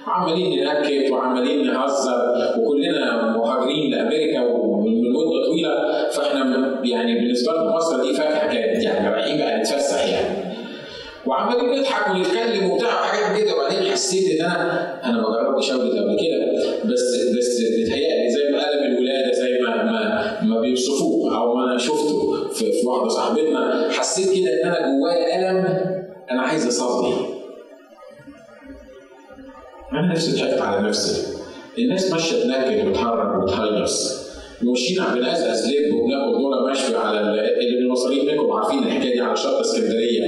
عمالين 0.06 0.64
ننكت 0.64 1.10
وعمالين 1.10 1.66
نهزر 1.66 2.18
وكلنا 2.58 3.36
مهاجرين 3.36 3.90
لأمريكا 3.90 4.40
ومن 4.46 4.92
من 5.02 5.12
مدة 5.12 5.46
طويلة. 5.46 6.08
فإحنا 6.12 6.80
يعني 6.84 7.14
بالنسبة 7.14 7.52
لنا 7.52 7.76
مصر 7.76 8.02
دي 8.02 8.12
فاكهه 8.12 8.52
كانت 8.54 8.84
يعني 8.84 9.08
رايحين 9.14 9.38
بقى 9.38 9.58
نتفسح 9.60 10.06
يعني. 10.08 10.46
وعمالين 11.26 11.78
نضحك 11.80 12.14
ونتكلم 12.14 12.70
وبتاع 12.70 12.88
وحاجات 12.88 13.42
كده. 13.42 13.54
وبعدين 13.54 13.92
حسيت 13.92 14.40
إن 14.40 14.46
أنا 14.46 15.00
أنا 15.04 15.16
ما 15.22 15.28
جربتش 15.28 15.70
أولد 15.70 15.90
قبل 15.90 16.16
كده. 16.26 16.52
بس 16.84 17.02
بس 17.38 17.60
بيتهيألي 17.76 18.30
زي 18.30 18.52
ما 18.52 18.58
قلم 18.68 18.96
الولادة 18.96 19.32
زي 19.32 19.58
ما 19.62 19.84
ما 19.84 20.38
ما 20.42 20.60
بيوصفوه 20.60 21.38
أو 21.38 21.54
ما 21.54 21.64
أنا 21.64 21.78
شفته 21.78 22.48
في, 22.52 22.72
في 22.72 22.86
واحدة 22.86 23.08
صاحبتنا 23.08 23.85
حسيت 24.16 24.44
كده 24.44 24.52
إن 24.62 24.68
أنا 24.68 24.88
جوايا 24.88 25.50
ألم 25.50 25.66
أنا 26.30 26.42
عايز 26.42 26.66
أصلي. 26.66 27.14
أنا 29.92 30.12
نفسي 30.12 30.32
ضحكت 30.42 30.60
على 30.60 30.88
نفسي. 30.88 31.22
الناس 31.78 32.12
ماشية 32.12 32.42
تنكد 32.42 32.88
وتهرج 32.88 33.42
وتهيص 33.42 34.26
عم 35.00 35.14
بنقزقز 35.14 35.66
لب 35.72 35.94
وبناخد 35.94 36.32
دورة 36.32 36.70
مشوي 36.72 36.96
على 36.96 37.20
ال- 37.20 37.58
اللي 37.58 37.78
المصريين 37.78 38.26
منكم 38.26 38.52
عارفين 38.52 38.78
الحكاية 38.78 39.12
دي 39.14 39.20
على 39.20 39.36
شط 39.36 39.46
اسكندرية. 39.60 40.22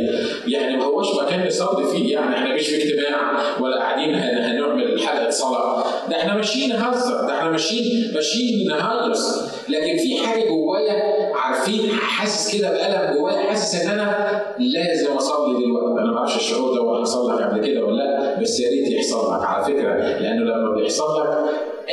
يعني 0.47 0.76
ما 0.76 0.84
هوش 0.84 1.07
مكان 1.22 1.47
نصلي 1.47 1.84
فيه 1.86 2.12
يعني 2.14 2.34
إحنا 2.36 2.55
مش 2.55 2.66
في 2.66 2.76
اجتماع 2.76 3.41
ولا 3.61 3.76
قاعدين 3.76 4.14
هن- 4.14 4.39
هنعمل 4.45 5.01
حلقه 5.01 5.30
صلاة. 5.30 5.84
ده 6.11 6.16
إحنا 6.16 6.34
ماشيين 6.36 6.68
نهزر 6.68 7.20
ده 7.26 7.39
إحنا 7.39 7.51
ماشيين 7.51 8.14
ماشيين 8.14 8.68
نهيص. 8.68 9.39
لكن 9.68 9.97
في 9.99 10.18
حاجة 10.26 10.45
جوايا 10.49 11.28
عارفين 11.39 11.91
حاسس 11.91 12.57
كده 12.59 12.70
بألم 12.70 13.18
جوايا 13.18 13.36
حاسس 13.36 13.82
إن 13.84 13.91
أنا 13.91 14.41
لازم 14.59 15.12
أصلي 15.12 15.64
دلوقتي 15.64 16.01
أنا 16.03 16.11
ما 16.12 16.18
أعرفش 16.18 16.36
الشعور 16.36 16.74
ده 16.74 16.82
ولا 16.82 17.03
حصل 17.03 17.28
لك 17.36 17.43
قبل 17.43 17.66
كده 17.66 17.84
ولا 17.84 18.03
لأ 18.03 18.41
بس 18.41 18.61
يا 18.61 18.70
ريت 18.70 18.91
يحصل 18.91 19.34
لك 19.34 19.45
على 19.47 19.64
فكرة 19.64 19.95
لأنه 20.20 20.45
لما 20.45 20.74
بيحصل 20.74 21.20
لك 21.20 21.28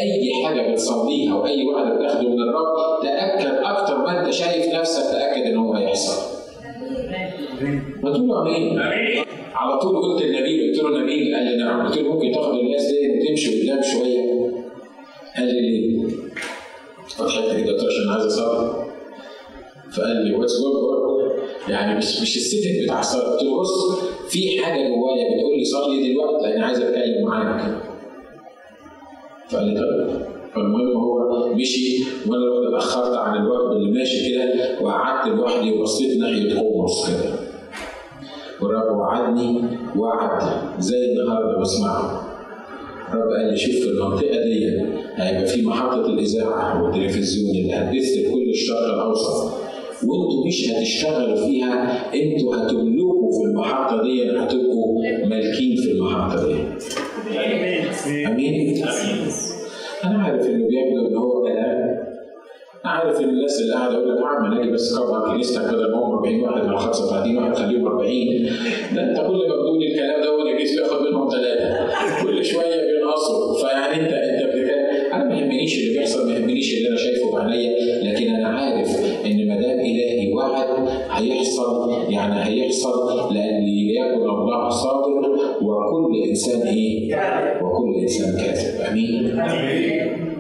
أي 0.01 0.45
حاجة 0.45 0.71
بتصليها 0.71 1.35
وأي 1.35 1.63
وعد 1.65 1.97
بتاخده 1.97 2.29
من 2.29 2.41
الرب 2.41 3.01
تأكد 3.03 3.55
أكتر 3.63 3.97
ما 3.97 4.19
أنت 4.21 4.29
شايف 4.33 4.75
نفسك 4.75 5.03
تأكد 5.11 5.41
إن 5.41 5.57
هو 5.57 5.73
هيحصل. 5.73 6.35
ما 8.03 8.11
تقولوا 8.13 8.41
أمين. 8.41 8.79
على 9.55 9.79
طول 9.79 9.95
قلت 10.01 10.23
لنبيل 10.25 10.69
قلت 10.73 10.83
له 10.83 10.99
نبيل 11.03 11.35
قال 11.35 11.45
لي 11.45 11.57
نعم 11.63 11.87
قلت 11.87 11.97
له 11.97 12.13
ممكن 12.13 12.31
تاخد 12.31 12.53
الناس 12.53 12.81
دي 12.85 13.09
وتمشي 13.23 13.63
قدام 13.63 13.81
شوية 13.81 14.51
قال 15.37 15.45
لي 15.47 15.61
ليه؟ 15.61 16.07
فضحكت 17.17 17.45
كده 17.57 17.71
قلت 17.71 17.83
له 17.83 17.87
عشان 17.87 18.09
عايز 18.11 18.25
اصلي 18.25 18.84
فقال 19.97 20.25
لي 20.25 20.35
that's 20.35 20.53
good 20.61 20.75
يعني 21.69 21.97
مش 21.97 22.21
مش 22.21 22.35
ال 22.37 22.43
setting 22.43 22.83
بتاع 22.83 22.99
الصلاه 22.99 23.31
قلت 23.31 23.43
له 23.43 23.59
بص 23.59 23.99
في 24.29 24.59
حاجة 24.63 24.87
جوايا 24.89 25.35
بتقول 25.37 25.57
لي 25.57 25.65
صلي 25.65 26.13
دلوقتي 26.13 26.43
لأن 26.47 26.61
عايز 26.61 26.79
أتكلم 26.81 27.25
معاك. 27.25 27.81
فقال 29.49 29.65
لي 29.65 29.79
طيب 29.79 30.19
فالمهم 30.55 30.97
هو 30.97 31.53
مشي 31.53 32.03
وأنا 32.27 32.69
اتأخرت 32.69 33.15
عن 33.17 33.41
الوقت 33.45 33.75
اللي 33.75 33.91
ماشي 33.91 34.33
كده 34.33 34.81
وقعدت 34.81 35.27
لوحدي 35.37 35.71
وبصيت 35.71 36.17
ناحية 36.19 36.59
قمص 36.59 37.07
كده. 37.09 37.35
والرب 38.61 38.97
وعدني 38.97 39.61
وعد 39.97 40.41
زي 40.79 40.97
النهارده 41.05 41.59
بسمعه. 41.61 42.27
الرب 43.13 43.29
قال 43.33 43.51
لي 43.51 43.57
شوف 43.57 43.75
في 43.75 43.89
المنطقة 43.89 44.43
دي 44.43 44.81
هيبقى 45.15 45.45
في 45.47 45.61
محطة 45.61 46.05
الإذاعة 46.05 46.83
والتلفزيون 46.83 47.49
اللي 47.55 47.73
هتبث 47.73 48.17
لكل 48.17 48.49
الشرق 48.49 48.93
الأوسط. 48.93 49.54
وانتوا 50.03 50.47
مش 50.47 50.69
هتشتغلوا 50.71 51.35
فيها. 51.47 52.05
أنتوا 52.13 52.55
هتملكوا 52.55 53.31
في 53.39 53.43
المحطة 53.45 54.03
دي 54.03 54.31
هتبقوا 54.39 55.01
مالكين 55.29 55.75
في 55.75 55.91
المحطة 55.91 56.47
دي. 56.47 56.55
آمين. 58.25 58.83
آمين. 58.83 58.83
أنا 60.05 60.23
عارف 60.23 60.45
إنه 60.45 60.67
بيعمل 60.67 61.05
اللي 61.05 61.17
هو 61.19 61.43
كلام. 61.43 62.05
عارف 62.85 63.19
إن 63.21 63.29
الناس 63.29 63.61
اللي 63.61 63.73
قاعدة 63.73 63.93
يقول 63.93 64.15
لك 64.17 64.23
اعمل 64.23 64.59
أجي 64.61 64.71
بس 64.71 64.95
كبر 64.99 65.31
كنيستك 65.31 65.61
بدل 65.61 65.91
ما 65.91 65.97
هم 65.97 66.11
40 66.13 66.39
واحد 66.41 66.65
على 66.65 66.77
35 66.79 67.37
واحد 67.37 67.55
خليهم 67.55 67.87
40 67.87 68.09
ده 68.95 69.01
أنت 69.09 69.17
كل 69.17 69.33
ما 69.49 69.55
بتقول 69.55 69.83
الكلام 69.83 70.21
ده 70.21 70.49
يجي 70.59 70.75
ياخد 70.75 71.01
منهم 71.07 71.29
ثلاثة. 71.29 72.23
كل 72.23 72.45
شوية 72.45 72.84
يعني 82.29 82.43
هيحصل 82.63 83.33
لأن 83.33 83.63
ليكن 83.65 84.29
الله 84.29 84.69
صادق 84.69 85.05
وكل 85.61 86.29
إنسان 86.29 86.61
إيه؟ 86.67 87.15
وكل 87.63 88.01
إنسان 88.01 88.37
كاذب 88.37 88.81
آمين؟ 88.91 89.39
امين 89.39 90.35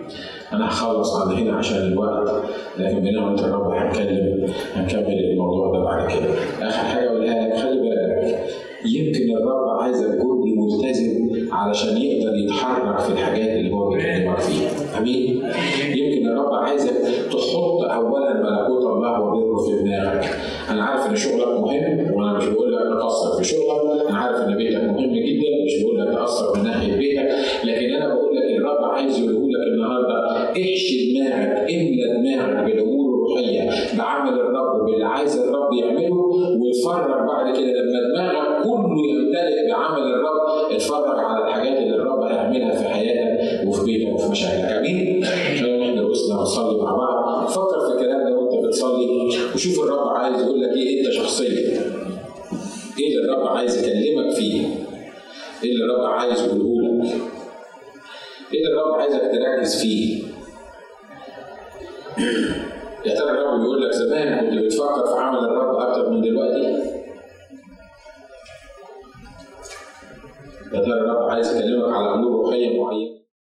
أنا 0.53 0.67
هخلص 0.67 1.15
عن 1.15 1.35
هنا 1.37 1.53
عشان 1.57 1.77
الوقت 1.77 2.43
لكن 2.79 2.99
بينما 2.99 3.31
انت 3.31 3.39
الرب 3.39 3.71
هنكلم 3.71 4.45
هنكمل 4.75 5.19
الموضوع 5.31 5.71
ده 5.77 5.83
بعد 5.83 6.07
كده 6.11 6.33
آخر 6.69 6.83
حاجة 6.83 7.09
أقولها 7.09 7.47
لك 7.47 7.55
خلي 7.57 7.79
بالك 7.79 8.39
يمكن 8.85 9.37
الرب 9.37 9.69
عايزك 9.81 10.07
تكون 10.15 10.57
ملتزم 10.57 11.29
علشان 11.51 11.97
يقدر 11.97 12.35
يتحرك 12.35 12.99
في 12.99 13.11
الحاجات 13.11 13.54